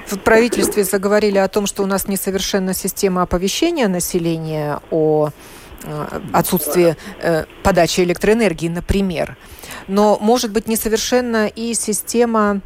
В 0.06 0.18
правительстве 0.18 0.84
заговорили 0.84 1.38
о 1.38 1.48
том, 1.48 1.66
что 1.66 1.82
у 1.82 1.86
нас 1.86 2.08
несовершенна 2.08 2.74
система 2.74 3.22
оповещения 3.22 3.88
населения 3.88 4.80
о 4.90 5.30
отсутствие 6.32 6.96
э, 7.20 7.44
подачи 7.62 8.00
электроэнергии, 8.00 8.68
например. 8.68 9.36
Но 9.88 10.18
может 10.20 10.52
быть 10.52 10.66
несовершенна 10.66 11.48
и 11.48 11.74
система 11.74 12.60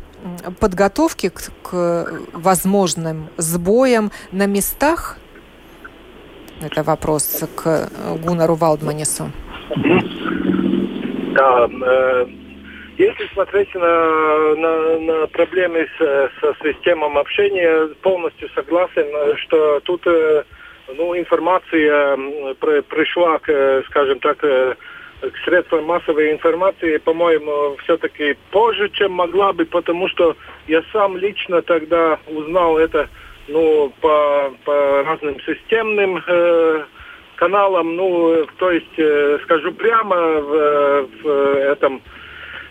подготовки 0.61 1.29
к, 1.29 1.51
к 1.63 2.13
возможным 2.33 3.29
сбоям 3.37 4.11
на 4.33 4.47
местах? 4.47 5.19
Это 6.61 6.83
вопрос 6.83 7.45
к 7.55 7.89
Гунару 8.25 8.55
Валдманису. 8.55 9.31
Да, 11.35 11.69
э, 11.69 12.27
если 12.99 13.29
смотреть 13.33 13.73
на, 13.75 14.55
на, 14.57 14.99
на 14.99 15.27
проблемы 15.29 15.87
с, 15.97 16.31
со 16.41 16.55
системой 16.65 17.13
общения, 17.21 17.95
полностью 18.03 18.49
согласен, 18.57 19.37
что 19.37 19.79
тут 19.81 20.05
э, 20.07 20.43
ну, 20.97 21.17
информация 21.17 22.17
пришла, 22.89 23.39
к, 23.39 23.83
скажем 23.87 24.19
так, 24.21 24.39
э, 24.43 24.75
к 25.21 25.37
средствам 25.45 25.85
массовой 25.85 26.33
информации, 26.33 26.99
по-моему, 26.99 27.77
все-таки 27.83 28.37
позже, 28.51 28.89
чем 28.91 29.13
могла 29.13 29.53
бы, 29.53 29.65
потому 29.65 30.09
что 30.09 30.37
я 30.67 30.83
сам 30.93 31.17
лично 31.17 31.63
тогда 31.63 32.19
узнал 32.27 32.79
это 32.79 33.09
ну, 33.49 33.93
по, 34.01 34.53
по 34.65 35.03
разным 35.05 35.41
системным 35.41 36.23
э, 36.27 36.85
каналам, 37.37 37.97
ну, 37.97 38.47
то 38.59 38.71
есть, 38.71 38.99
э, 38.99 39.39
скажу 39.45 39.73
прямо, 39.73 40.17
в, 40.17 41.09
в 41.23 41.29
этом 41.29 42.01
Э, 42.01 42.18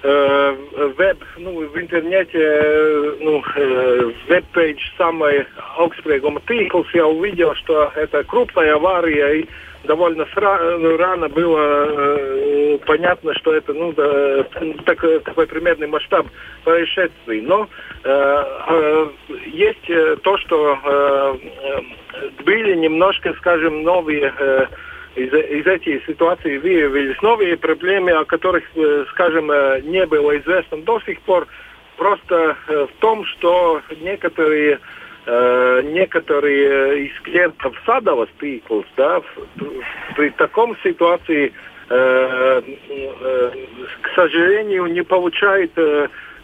веб, 0.08 1.17
ну, 1.38 1.67
в 1.67 1.78
интернете, 1.78 2.39
э, 2.39 3.15
ну, 3.20 3.43
э, 3.56 4.12
веб-пейдж 4.30 4.80
самой 4.98 5.46
Augstsprieguma 5.78 6.41
tīkls, 6.48 6.88
я 6.93 7.06
увидел, 7.08 7.54
что 7.56 7.91
это 7.96 8.24
крупная 8.24 8.76
авария, 8.76 9.41
и 9.41 9.46
довольно 9.84 10.26
ну, 10.36 10.98
рано 10.98 11.28
было 11.30 11.60
э, 11.60 12.78
понятно, 12.86 13.34
что 13.36 13.54
это 13.54 13.74
ну, 13.74 13.91
да, 13.93 14.43
так, 14.86 15.24
такой 15.24 15.48
примерный 15.48 15.88
масштаб 15.88 16.28
происшествий. 16.63 17.41
Но 17.41 17.67
э, 18.04 18.43
э, 18.70 19.08
есть 19.48 20.22
то, 20.24 20.38
что 20.38 20.80
э, 20.84 21.36
были 22.46 22.76
немножко, 22.76 23.34
скажем, 23.39 23.84
новые 23.84 24.34
э, 24.38 24.65
из, 25.18 25.34
из 25.34 25.66
этой 25.66 26.02
ситуации 26.06 26.58
выявились 26.58 27.20
новые 27.22 27.58
проблемы, 27.58 28.12
о 28.12 28.24
которых, 28.26 28.64
э, 28.76 29.06
скажем, 29.10 29.50
э, 29.50 29.82
не 29.82 30.06
было 30.06 30.38
известно 30.38 30.78
до 30.78 31.00
сих 31.02 31.20
пор. 31.22 31.48
Просто 31.98 32.56
э, 32.68 32.86
в 32.86 32.92
том, 33.00 33.26
что 33.26 33.82
некоторые 34.02 34.80
некоторые 35.84 37.08
из 37.08 37.20
клиентов 37.20 37.76
садовых 37.86 38.30
tīkls, 38.40 38.86
да, 38.96 39.22
при 40.16 40.30
таком 40.30 40.78
ситуации, 40.82 41.52
к 41.90 42.64
сожалению, 44.16 44.86
не 44.86 45.04
получают 45.04 45.74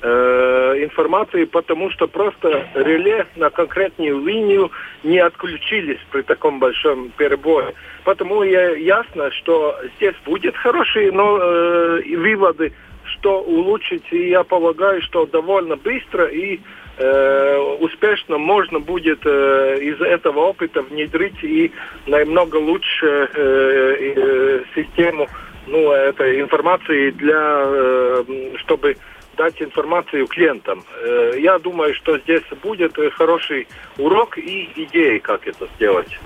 э, 0.03 0.83
информации, 0.83 1.45
потому 1.45 1.89
что 1.91 2.07
просто 2.07 2.67
реле 2.75 3.25
на 3.35 3.49
конкретную 3.49 4.19
линию 4.23 4.69
не 5.03 5.19
отключились 5.19 5.99
при 6.11 6.21
таком 6.21 6.59
большом 6.59 7.09
перебое. 7.17 7.73
Потому 8.03 8.43
я, 8.43 8.71
ясно, 8.75 9.31
что 9.31 9.79
здесь 9.97 10.15
будет 10.25 10.55
хорошие 10.57 11.11
но, 11.11 11.39
э, 11.41 12.01
выводы, 12.17 12.73
что 13.05 13.41
улучшить, 13.41 14.03
и 14.11 14.29
я 14.29 14.43
полагаю, 14.43 15.01
что 15.01 15.25
довольно 15.25 15.77
быстро 15.77 16.25
и 16.25 16.59
э, 16.97 17.57
успешно 17.79 18.37
можно 18.37 18.79
будет 18.79 19.19
э, 19.25 19.77
из 19.81 20.01
этого 20.01 20.41
опыта 20.41 20.81
внедрить 20.81 21.43
и 21.43 21.71
намного 22.07 22.57
лучше 22.57 23.29
э, 23.33 24.13
э, 24.15 24.63
систему 24.75 25.27
ну, 25.67 25.91
этой 25.91 26.41
информации 26.41 27.11
для, 27.11 27.63
э, 27.65 28.23
чтобы 28.57 28.97
дать 29.37 29.61
информацию 29.61 30.27
клиентам. 30.27 30.83
Э, 31.01 31.33
я 31.39 31.57
думаю, 31.59 31.93
что 31.95 32.17
здесь 32.19 32.43
будет 32.61 32.97
хороший 33.13 33.67
урок 33.97 34.37
и 34.37 34.69
идеи, 34.75 35.19
как 35.19 35.47
это 35.47 35.67
сделать. 35.75 36.19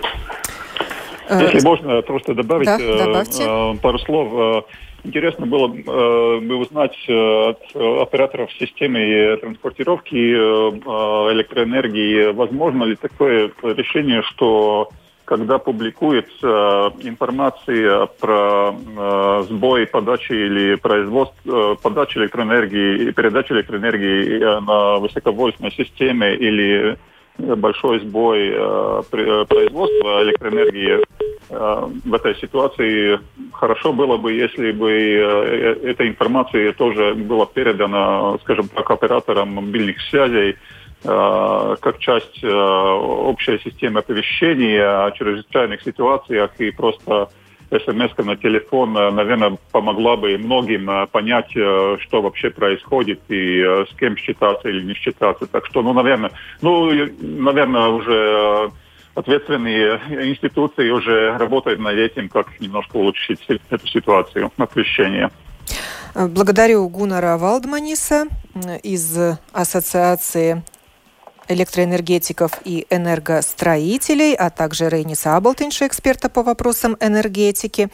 Э, 1.30 1.40
Если 1.42 1.64
можно 1.66 2.02
просто 2.02 2.34
добавить 2.34 2.68
да, 2.68 2.78
э, 2.80 3.76
пару 3.82 4.00
слов. 4.00 4.66
Интересно 5.04 5.46
было 5.46 5.68
бы 5.68 6.56
узнать 6.56 6.98
от 7.08 7.62
операторов 7.76 8.52
системы 8.54 9.38
транспортировки 9.40 10.16
электроэнергии, 10.16 12.32
возможно 12.34 12.84
ли 12.84 12.96
такое 12.96 13.52
решение, 13.62 14.24
что 14.24 14.90
когда 15.28 15.58
публикуется 15.58 16.94
информация 17.02 18.06
про 18.06 18.72
э, 18.72 19.44
сбой 19.50 19.86
подачи 19.86 20.32
или 20.32 20.76
производство, 20.76 21.74
э, 21.74 21.76
подачи 21.84 22.18
электроэнергии 22.18 23.10
и 23.10 23.12
передачи 23.12 23.52
электроэнергии 23.52 24.42
э, 24.42 24.60
на 24.62 25.00
высоковольтной 25.00 25.72
системе 25.74 26.34
или 26.34 26.98
большой 27.38 28.00
сбой 28.00 28.50
производства 29.12 30.24
электроэнергии, 30.24 31.06
в 31.50 32.14
этой 32.16 32.36
ситуации 32.38 33.20
хорошо 33.54 33.94
было 33.94 34.18
бы, 34.18 34.34
если 34.34 34.72
бы 34.72 34.90
эта 34.92 36.08
информация 36.08 36.74
тоже 36.74 37.14
была 37.14 37.46
передана, 37.46 38.40
скажем 38.40 38.68
так, 38.70 38.90
операторам 38.90 39.50
мобильных 39.54 40.02
связей, 40.10 40.56
как 41.04 42.00
часть 42.00 42.44
э, 42.44 42.48
общей 42.50 43.60
системы 43.60 44.00
оповещения 44.00 45.06
о 45.06 45.12
чрезвычайных 45.12 45.82
ситуациях 45.84 46.52
и 46.58 46.72
просто 46.72 47.30
смс 47.70 48.18
на 48.18 48.36
телефон, 48.36 48.98
э, 48.98 49.12
наверное, 49.12 49.58
помогла 49.72 50.18
бы 50.18 50.38
многим 50.38 51.08
понять, 51.12 51.52
что 51.52 52.22
вообще 52.22 52.50
происходит 52.50 53.20
и 53.30 53.62
с 53.62 53.96
кем 54.00 54.18
считаться 54.18 54.70
или 54.70 54.84
не 54.84 54.96
считаться. 54.96 55.46
Так 55.46 55.66
что, 55.68 55.82
ну, 55.82 55.94
наверное, 55.94 56.32
ну, 56.62 56.92
наверное, 57.22 57.88
уже 57.90 58.72
ответственные 59.14 60.00
институции 60.30 60.90
уже 60.90 61.38
работают 61.38 61.80
над 61.80 61.96
этим, 61.96 62.30
как 62.30 62.60
немножко 62.60 62.98
улучшить 62.98 63.40
эту 63.70 63.88
ситуацию 63.88 64.52
оповещения. 64.58 65.32
Благодарю 66.16 66.90
Гунара 66.90 67.38
Валдманиса 67.38 68.26
из 68.82 69.18
Ассоциации 69.52 70.64
электроэнергетиков 71.48 72.52
и 72.66 72.88
энергостроителей, 72.90 74.36
а 74.36 74.50
также 74.50 74.90
Рейниса 74.90 75.36
Аблтинша, 75.36 75.88
эксперта 75.88 76.30
по 76.30 76.44
вопросам 76.44 76.98
энергетики. 77.00 77.90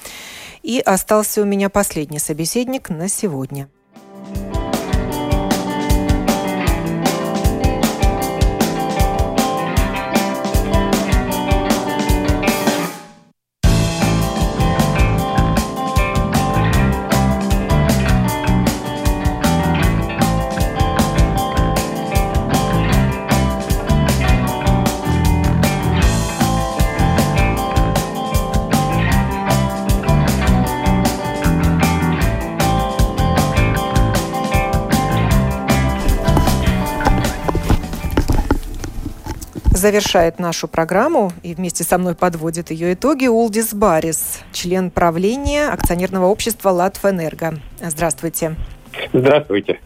И 0.62 0.80
остался 0.80 1.41
у 1.41 1.45
меня 1.45 1.70
последний 1.70 2.20
собеседник 2.20 2.89
на 2.89 3.08
сегодня. 3.08 3.70
Завершает 39.84 40.39
нашу 40.39 40.69
программу 40.69 41.34
и 41.43 41.53
вместе 41.53 41.84
со 41.84 41.97
мной 41.97 42.15
подводит 42.15 42.71
ее 42.71 42.93
итоги 42.93 43.27
Улдис 43.27 43.73
Барис, 43.73 44.39
член 44.53 44.89
правления 44.89 45.67
акционерного 45.67 46.27
общества 46.27 46.69
«Латвэнерго». 46.69 47.55
Здравствуйте. 47.81 48.55
Здравствуйте. 49.11 49.81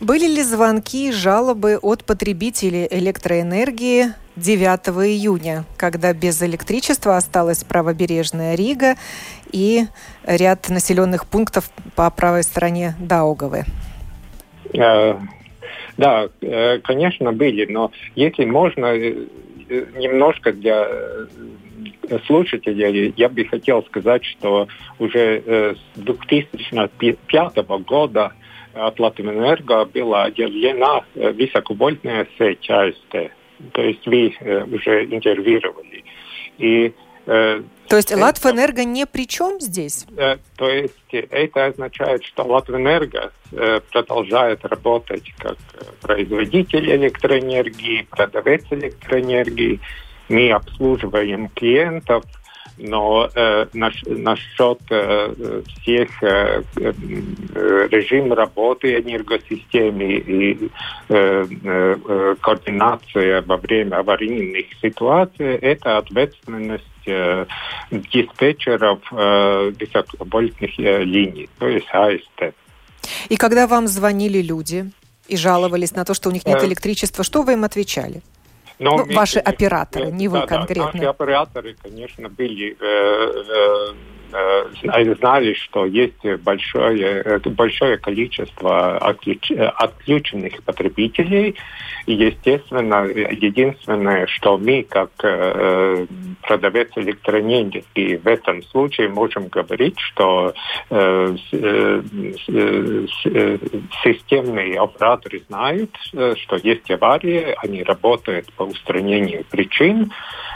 Были 0.00 0.26
ли 0.26 0.42
звонки 0.42 1.08
и 1.08 1.12
жалобы 1.12 1.78
от 1.80 2.04
потребителей 2.04 2.86
электроэнергии 2.90 4.12
9 4.36 4.88
июня, 5.08 5.64
когда 5.78 6.12
без 6.12 6.42
электричества 6.42 7.16
осталась 7.16 7.64
правобережная 7.64 8.56
Рига 8.56 8.96
и 9.50 9.86
ряд 10.24 10.68
населенных 10.68 11.24
пунктов 11.26 11.70
по 11.96 12.10
правой 12.10 12.42
стороне 12.42 12.94
Даугавы? 12.98 13.64
Э, 15.96 16.00
да, 16.00 16.28
э, 16.40 16.78
конечно, 16.78 17.32
были, 17.32 17.70
но 17.70 17.90
если 18.14 18.44
можно, 18.44 18.86
э, 18.86 19.26
немножко 19.68 20.52
для 20.52 20.88
слушателей, 22.26 23.14
я 23.16 23.28
бы 23.28 23.44
хотел 23.44 23.82
сказать, 23.84 24.24
что 24.24 24.68
уже 24.98 25.74
с 25.74 25.98
2005 25.98 27.78
года 27.80 28.32
от 28.74 29.00
Латвэнерго 29.00 29.86
была 29.86 30.24
отделена 30.24 31.04
высоковольтная 31.14 32.26
сеть. 32.36 32.66
То 32.66 33.82
есть 33.82 34.06
вы 34.06 34.34
уже 34.70 35.06
интервьюировали. 35.06 36.04
И 36.58 36.92
то 37.24 37.96
есть 37.96 38.14
Латвэнерго 38.14 38.84
не 38.84 39.06
при 39.06 39.26
чем 39.26 39.60
здесь? 39.60 40.06
То 40.56 40.68
есть 40.68 40.94
это 41.10 41.66
означает, 41.66 42.24
что 42.24 42.44
Латвэнерго 42.44 43.32
продолжает 43.92 44.64
работать 44.64 45.32
как 45.38 45.56
производитель 46.00 46.90
электроэнергии, 46.96 48.06
продавец 48.10 48.64
электроэнергии. 48.70 49.80
Мы 50.28 50.50
обслуживаем 50.50 51.48
клиентов, 51.50 52.24
но 52.78 53.28
э, 53.34 53.66
наш, 53.72 54.02
насчет 54.04 54.80
э, 54.90 55.62
всех 55.68 56.22
э, 56.22 56.62
э, 56.76 56.92
режим 57.90 58.32
работы 58.32 58.98
энергосистемы 58.98 60.14
и 60.14 60.70
э, 61.08 61.46
э, 61.64 62.34
координация 62.40 63.42
во 63.42 63.56
время 63.56 63.98
аварийных 63.98 64.66
ситуаций, 64.82 65.56
это 65.56 65.98
ответственность 65.98 66.84
э, 67.06 67.46
диспетчеров 67.90 69.00
э, 69.12 69.72
высоковольтных 69.78 70.78
э, 70.78 71.04
линий, 71.04 71.48
то 71.58 71.68
есть 71.68 71.86
АСТ. 71.92 72.54
И 73.28 73.36
когда 73.36 73.66
вам 73.66 73.86
звонили 73.86 74.40
люди 74.42 74.90
и 75.28 75.36
жаловались 75.36 75.92
на 75.92 76.04
то, 76.04 76.14
что 76.14 76.28
у 76.28 76.32
них 76.32 76.44
нет 76.44 76.62
э, 76.62 76.66
электричества, 76.66 77.24
что 77.24 77.42
вы 77.42 77.52
им 77.52 77.64
отвечали? 77.64 78.22
Но 78.78 78.96
ну, 78.96 79.14
ваши 79.14 79.38
операторы, 79.38 80.10
не 80.10 80.28
вы 80.28 80.40
да, 80.40 80.46
конкретно. 80.46 80.92
Да, 80.92 80.98
наши 80.98 81.10
операторы, 81.10 81.76
конечно, 81.80 82.28
были 82.28 82.76
э, 82.80 82.80
э, 82.80 83.94
знали, 85.18 85.54
что 85.54 85.86
есть 85.86 86.24
большое, 86.42 87.22
э, 87.24 87.38
большое 87.50 87.98
количество 87.98 88.98
отключенных 88.98 90.62
потребителей. 90.64 91.56
И, 92.06 92.12
естественно, 92.14 93.04
единственное, 93.04 94.26
что 94.26 94.58
мы, 94.58 94.82
как 94.82 95.10
э, 95.22 96.06
продавец 96.42 96.90
электроэнергии, 96.96 98.16
в 98.16 98.26
этом 98.26 98.62
случае 98.64 99.08
можем 99.08 99.48
говорить, 99.48 99.98
что 99.98 100.52
системные 104.02 104.80
операторы 104.80 105.42
знают, 105.48 105.96
что 106.36 106.56
есть 106.62 106.90
аварии, 106.90 107.54
они 107.62 107.82
работают 107.82 108.52
по 108.52 108.64
устранению 108.64 109.44
причин, 109.50 110.12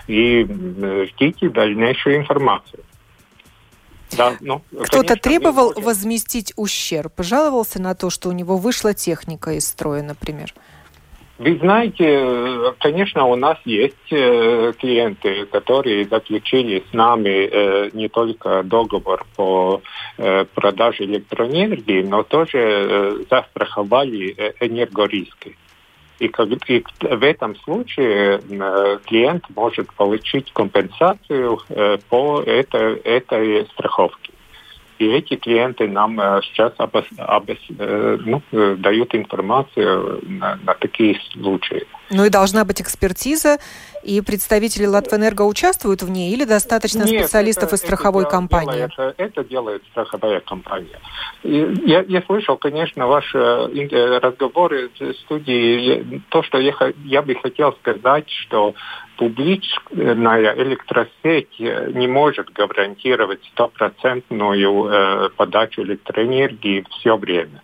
и 0.07 0.45
ждите 0.45 1.49
дальнейшую 1.51 2.17
информацию. 2.17 2.83
Да, 4.17 4.37
ну, 4.41 4.63
Кто-то 4.85 5.17
требовал 5.17 5.73
возместить 5.77 6.53
ущерб, 6.57 7.13
пожаловался 7.15 7.81
на 7.81 7.95
то, 7.95 8.11
что 8.11 8.29
у 8.29 8.33
него 8.33 8.57
вышла 8.57 8.95
техника 8.95 9.53
из 9.53 9.67
строя, 9.67 10.03
например? 10.03 10.55
Вы 11.39 11.57
знаете, 11.59 12.75
конечно, 12.81 13.27
у 13.27 13.37
нас 13.37 13.59
есть 13.65 13.95
э, 14.11 14.73
клиенты, 14.77 15.47
которые 15.47 16.05
заключили 16.09 16.83
с 16.91 16.93
нами 16.93 17.29
э, 17.29 17.91
не 17.93 18.09
только 18.09 18.65
договор 18.65 19.25
по 19.37 19.81
э, 20.17 20.45
продаже 20.53 21.05
электроэнергии, 21.05 22.03
но 22.03 22.25
тоже 22.25 23.25
застраховали 23.31 24.55
энергориски. 24.59 25.57
И, 26.19 26.29
как, 26.29 26.49
и 26.69 26.85
в 27.01 27.23
этом 27.23 27.57
случае 27.57 28.41
э, 28.41 28.99
клиент 29.07 29.45
может 29.55 29.93
получить 29.95 30.53
компенсацию 30.53 31.61
э, 31.69 31.99
по 32.09 32.43
это, 32.43 32.79
этой 33.05 33.65
страховке. 33.67 34.33
И 34.99 35.07
эти 35.07 35.37
клиенты 35.37 35.87
нам 35.87 36.19
э, 36.21 36.41
сейчас 36.43 36.73
обос, 36.79 37.05
обос, 37.19 37.59
ну, 37.69 38.43
дают 38.51 39.15
информацию 39.15 40.21
на, 40.23 40.59
на 40.65 40.75
такие 40.75 41.21
случаи. 41.33 41.87
Ну 42.11 42.25
и 42.25 42.31
должна 42.31 42.65
быть 42.65 42.81
экспертиза, 42.81 43.59
и 44.03 44.21
представители 44.21 44.87
Латвэнерго 44.87 45.43
участвуют 45.43 46.03
в 46.03 46.11
ней, 46.11 46.33
или 46.33 46.45
достаточно 46.45 47.05
Нет, 47.05 47.25
специалистов 47.25 47.65
это, 47.65 47.77
из 47.77 47.81
страховой 47.81 48.23
это 48.23 48.31
компании? 48.31 48.89
Делает, 48.97 49.15
это 49.19 49.45
делает 49.45 49.83
страховая 49.91 50.41
компания. 50.41 50.99
И 51.43 51.75
я, 51.85 52.01
я 52.03 52.23
слышал, 52.23 52.57
конечно, 52.57 53.07
ваши 53.07 53.39
э, 53.39 54.19
разговоры 54.19 54.91
в 54.99 55.13
студии. 55.25 56.23
То, 56.31 56.43
что 56.43 56.59
я, 56.59 56.73
я 57.05 57.23
бы 57.23 57.35
хотел 57.35 57.73
сказать, 57.75 58.29
что 58.31 58.75
публичная 59.19 60.55
электросеть 60.57 61.61
э, 61.61 61.91
не 61.93 62.07
может 62.09 62.51
гарантировать 62.53 63.45
стопроцентную 63.53 64.85
э, 64.87 65.29
подачу 65.37 65.83
электроэнергии 65.83 66.85
все 66.91 67.17
время. 67.17 67.63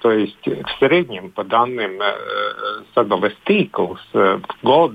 То 0.00 0.12
есть 0.12 0.46
в 0.46 0.78
среднем, 0.78 1.30
по 1.30 1.42
данным 1.42 2.00
Садовых 2.94 3.32
Стиклс, 3.42 4.00
в 4.12 4.42
год, 4.62 4.92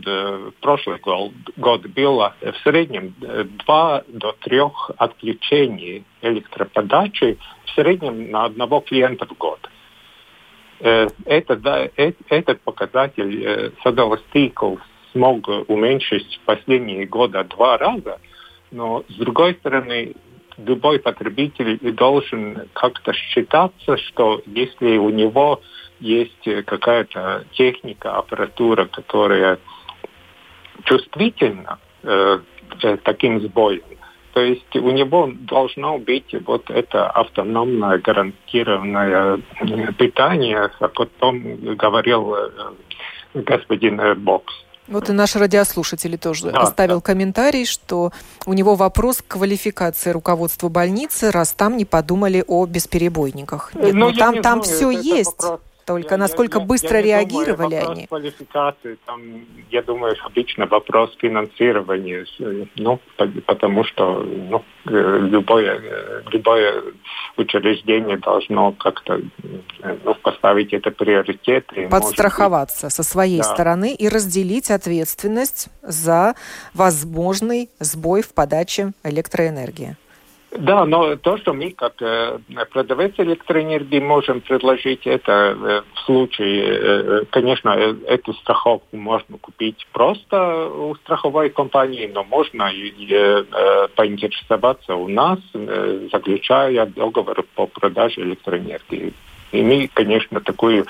прошлый 0.61 0.99
год, 0.99 1.31
год 1.57 1.85
было 1.87 2.35
в 2.41 2.55
среднем 2.63 3.13
2 3.19 4.03
до 4.07 4.35
3 4.41 4.61
отключений 4.97 6.03
электроподачи 6.21 7.37
в 7.65 7.71
среднем 7.71 8.31
на 8.31 8.45
одного 8.45 8.79
клиента 8.81 9.25
в 9.25 9.37
год. 9.37 9.59
Это, 10.79 11.55
да, 11.57 11.89
этот 11.95 12.61
показатель 12.61 13.73
Садовых 13.83 14.21
Стиклс 14.29 14.81
смог 15.11 15.47
уменьшить 15.67 16.39
в 16.41 16.45
последние 16.45 17.05
годы 17.05 17.43
два 17.43 17.77
раза, 17.77 18.19
но 18.71 19.03
с 19.09 19.15
другой 19.15 19.55
стороны, 19.55 20.15
любой 20.57 20.99
потребитель 20.99 21.77
должен 21.93 22.67
как-то 22.73 23.13
считаться, 23.13 23.97
что 23.97 24.41
если 24.45 24.97
у 24.97 25.09
него 25.09 25.61
есть 25.99 26.65
какая-то 26.65 27.45
техника, 27.51 28.15
аппаратура, 28.17 28.85
которая 28.85 29.59
чувствительна 30.83 31.79
э, 32.03 32.39
к 32.81 32.97
таким 33.03 33.39
сбоям, 33.41 33.83
то 34.33 34.41
есть 34.41 34.75
у 34.75 34.91
него 34.91 35.29
должно 35.33 35.97
быть 35.97 36.33
вот 36.45 36.69
это 36.69 37.09
автономное 37.09 37.97
гарантированное 37.97 39.39
питание, 39.97 40.69
о 40.79 40.87
котором 40.87 41.75
говорил 41.75 42.33
э, 42.33 42.49
господин 43.33 43.99
Бокс. 44.23 44.53
Вот 44.91 45.09
и 45.09 45.13
наш 45.13 45.35
радиослушатель 45.35 46.17
тоже 46.17 46.51
да, 46.51 46.61
оставил 46.61 46.97
да. 46.97 47.01
комментарий, 47.01 47.65
что 47.65 48.11
у 48.45 48.53
него 48.53 48.75
вопрос 48.75 49.21
к 49.21 49.33
квалификации 49.33 50.11
руководства 50.11 50.69
больницы, 50.69 51.31
раз 51.31 51.53
там 51.53 51.77
не 51.77 51.85
подумали 51.85 52.43
о 52.47 52.65
бесперебойниках. 52.65 53.71
Нет, 53.73 53.93
ну, 53.93 54.09
ну 54.09 54.13
там, 54.13 54.41
там 54.41 54.61
все 54.61 54.91
есть. 54.91 55.41
Вопрос 55.41 55.61
только 55.85 56.15
я, 56.15 56.17
насколько 56.17 56.59
я, 56.59 56.65
быстро 56.65 56.97
я 56.97 57.03
реагировали 57.03 57.79
думаю, 57.79 57.91
они? 57.91 58.07
квалификации, 58.07 58.97
там, 59.05 59.21
я 59.69 59.81
думаю, 59.81 60.15
обычно 60.23 60.65
вопрос 60.65 61.15
финансирования, 61.19 62.25
ну, 62.75 62.99
потому 63.45 63.83
что 63.83 64.21
ну, 64.23 64.63
э, 64.85 65.19
любое, 65.21 65.79
э, 65.79 66.21
любое 66.31 66.83
учреждение 67.37 68.17
должно 68.17 68.71
как-то 68.73 69.21
ну, 70.03 70.15
поставить 70.15 70.73
это 70.73 70.91
приоритеты. 70.91 71.87
Подстраховаться 71.89 72.87
быть, 72.87 72.93
со 72.93 73.03
своей 73.03 73.39
да. 73.39 73.43
стороны 73.43 73.93
и 73.93 74.07
разделить 74.09 74.71
ответственность 74.71 75.69
за 75.81 76.35
возможный 76.73 77.69
сбой 77.79 78.21
в 78.21 78.33
подаче 78.33 78.91
электроэнергии. 79.03 79.97
Да, 80.51 80.85
но 80.85 81.15
то, 81.15 81.37
что 81.37 81.53
мы 81.53 81.71
как 81.71 82.01
э, 82.01 82.39
продавец 82.71 83.13
электроэнергии 83.17 84.01
можем 84.01 84.41
предложить, 84.41 85.07
это 85.07 85.31
э, 85.31 85.81
в 85.93 85.99
случае, 86.01 86.65
э, 86.65 87.25
конечно, 87.29 87.69
эту 87.69 88.33
страховку 88.33 88.97
можно 88.97 89.37
купить 89.37 89.87
просто 89.93 90.67
у 90.67 90.93
страховой 90.95 91.51
компании, 91.51 92.11
но 92.13 92.25
можно 92.25 92.69
и 92.69 92.91
поинтересоваться 93.95 94.95
у 94.95 95.07
нас, 95.07 95.39
заключая 96.11 96.85
договор 96.85 97.43
по 97.55 97.67
продаже 97.67 98.21
электроэнергии. 98.21 99.13
И 99.51 99.61
мы, 99.61 99.89
конечно, 99.93 100.39
такую, 100.39 100.85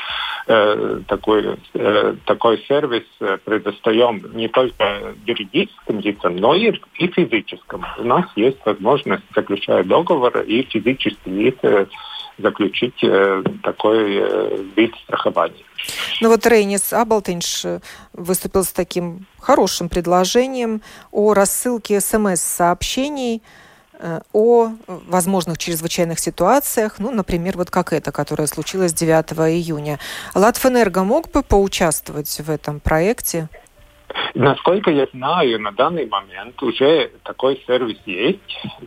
э, 0.47 0.99
такой, 1.07 1.57
э, 1.73 2.15
такой 2.25 2.63
сервис 2.67 3.03
э, 3.19 3.37
предоставим 3.43 4.21
не 4.33 4.47
только 4.47 5.15
юридическим 5.25 5.99
лицам, 5.99 6.35
но 6.37 6.55
и, 6.55 6.71
и 6.97 7.07
физическим. 7.07 7.85
У 7.97 8.03
нас 8.03 8.25
есть 8.35 8.59
возможность 8.65 9.23
заключать 9.35 9.87
договор 9.87 10.39
и 10.41 10.63
физические 10.63 11.45
лица 11.45 11.87
заключить 12.37 13.03
э, 13.03 13.43
такой 13.63 14.17
э, 14.17 14.63
вид 14.75 14.93
страхования. 15.03 15.63
Ну 16.21 16.29
вот 16.29 16.45
Рейнис 16.45 16.93
Аблтинш 16.93 17.65
э, 17.65 17.79
выступил 18.13 18.63
с 18.63 18.71
таким 18.71 19.25
хорошим 19.39 19.89
предложением 19.89 20.81
о 21.11 21.33
рассылке 21.33 21.99
смс-сообщений 21.99 23.37
э, 23.37 23.70
о 24.33 24.71
возможных 24.87 25.57
чрезвычайных 25.57 26.19
ситуациях, 26.19 26.95
ну, 26.97 27.11
например, 27.11 27.57
вот 27.57 27.69
как 27.69 27.93
эта, 27.93 28.11
которая 28.11 28.47
случилась 28.47 28.93
9 28.93 29.31
июня. 29.49 29.99
Латвэнерго 30.33 31.03
мог 31.03 31.29
бы 31.31 31.43
поучаствовать 31.43 32.39
в 32.39 32.49
этом 32.49 32.79
проекте? 32.79 33.49
Насколько 34.33 34.91
я 34.91 35.07
знаю, 35.13 35.59
на 35.59 35.71
данный 35.71 36.05
момент 36.07 36.61
уже 36.63 37.11
такой 37.23 37.61
сервис 37.67 37.97
есть, 38.05 38.39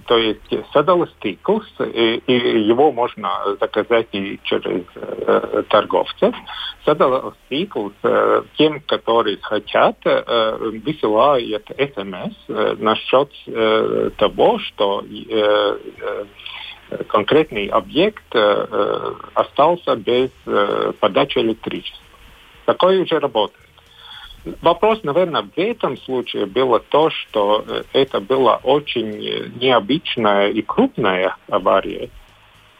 то 0.06 0.16
есть 0.16 0.52
Sadalus 0.74 1.10
Tīkls, 1.22 1.66
и, 1.92 2.22
и 2.26 2.58
его 2.60 2.92
можно 2.92 3.56
заказать 3.60 4.08
и 4.12 4.40
через 4.44 4.84
э, 4.94 5.62
торговцев. 5.68 6.34
Sadalus 6.86 7.34
Tīkls 7.50 7.92
э, 8.02 8.42
тем, 8.56 8.80
которые 8.80 9.38
хотят, 9.42 9.96
э, 10.04 10.56
высылают 10.84 11.66
смс 11.76 12.34
э, 12.48 12.76
насчет 12.78 13.30
э, 13.46 14.10
того, 14.16 14.58
что 14.58 15.02
э, 15.02 15.78
э, 16.00 16.24
конкретный 17.08 17.66
объект 17.66 18.24
э, 18.34 19.14
остался 19.34 19.96
без 19.96 20.30
э, 20.46 20.92
подачи 21.00 21.38
электричества. 21.38 22.02
Такое 22.66 23.02
уже 23.02 23.18
работает. 23.18 23.63
Вопрос, 24.60 25.02
наверное, 25.02 25.42
в 25.42 25.58
этом 25.58 25.96
случае 25.96 26.46
было 26.46 26.78
то, 26.78 27.08
что 27.10 27.64
э, 27.66 27.82
это 27.94 28.20
была 28.20 28.56
очень 28.56 29.10
необычная 29.58 30.48
и 30.48 30.60
крупная 30.60 31.36
авария. 31.48 32.10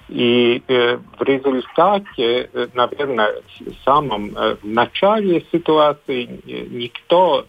И 0.09 0.62
э, 0.69 0.99
в 1.19 1.23
результате, 1.23 2.51
э, 2.53 2.69
наверное, 2.75 3.37
в 3.61 3.85
самом 3.85 4.37
э, 4.37 4.57
начале 4.62 5.43
ситуации 5.51 6.25
э, 6.25 6.67
никто, 6.71 7.47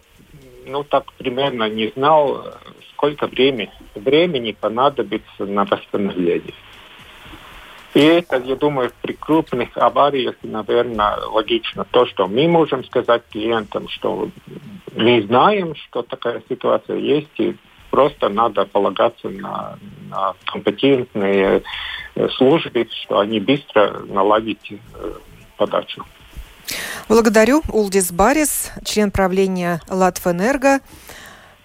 ну 0.65 0.83
так 0.85 1.11
примерно 1.13 1.67
не 1.67 1.89
знал, 1.89 2.45
сколько 2.93 3.27
времени, 3.27 3.71
времени 3.95 4.53
понадобится 4.53 5.45
на 5.45 5.65
восстановление. 5.65 6.53
И 7.95 8.01
это, 8.01 8.37
я 8.39 8.57
думаю, 8.57 8.91
при 9.01 9.13
крупных 9.13 9.69
авариях, 9.77 10.35
наверное, 10.43 11.15
логично 11.27 11.85
то, 11.89 12.05
что 12.05 12.27
мы 12.27 12.45
можем 12.45 12.83
сказать 12.83 13.23
клиентам, 13.31 13.87
что 13.87 14.29
мы 14.93 15.21
знаем, 15.23 15.75
что 15.75 16.01
такая 16.01 16.43
ситуация 16.49 16.97
есть, 16.97 17.31
и 17.37 17.55
просто 17.91 18.27
надо 18.27 18.65
полагаться 18.65 19.29
на, 19.29 19.79
на 20.09 20.33
компетентные 20.43 21.63
э, 22.15 22.27
службы, 22.35 22.85
что 23.03 23.19
они 23.19 23.39
быстро 23.39 24.01
наладят 24.09 24.59
э, 24.69 24.75
подачу. 25.55 26.03
Благодарю. 27.07 27.61
Улдис 27.71 28.11
Барис, 28.11 28.73
член 28.83 29.09
правления 29.09 29.81
Латвэнерго, 29.87 30.81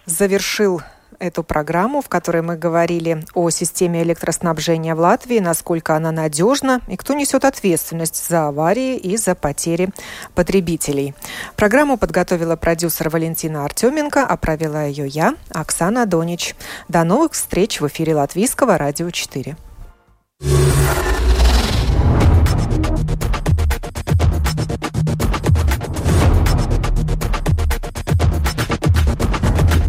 завершил 0.05 0.81
эту 1.21 1.45
программу, 1.45 2.03
в 2.03 2.09
которой 2.09 2.43
мы 2.43 2.57
говорили 2.57 3.25
о 3.35 3.51
системе 3.51 4.03
электроснабжения 4.03 4.95
в 4.95 5.01
Латвии, 5.01 5.39
насколько 5.39 5.95
она 5.95 6.11
надежна 6.11 6.81
и 6.89 6.97
кто 6.97 7.15
несет 7.15 7.45
ответственность 7.45 8.27
за 8.27 8.49
аварии 8.49 8.97
и 8.97 9.17
за 9.17 9.35
потери 9.35 9.91
потребителей. 10.35 11.15
Программу 11.57 11.99
подготовила 11.99 12.57
продюсер 12.57 13.11
Валентина 13.11 13.65
Артеменко, 13.65 14.27
а 14.27 14.37
провела 14.37 14.85
ее 14.85 15.07
я, 15.07 15.35
Оксана 15.51 16.07
Донич. 16.07 16.57
До 16.89 17.05
новых 17.05 17.33
встреч 17.33 17.81
в 17.81 17.87
эфире 17.87 18.17
Латвийского 18.17 18.79
радио 18.79 19.11
4. 19.11 19.57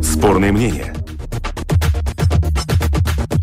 Спорные 0.03 0.51
мнения– 0.51 0.93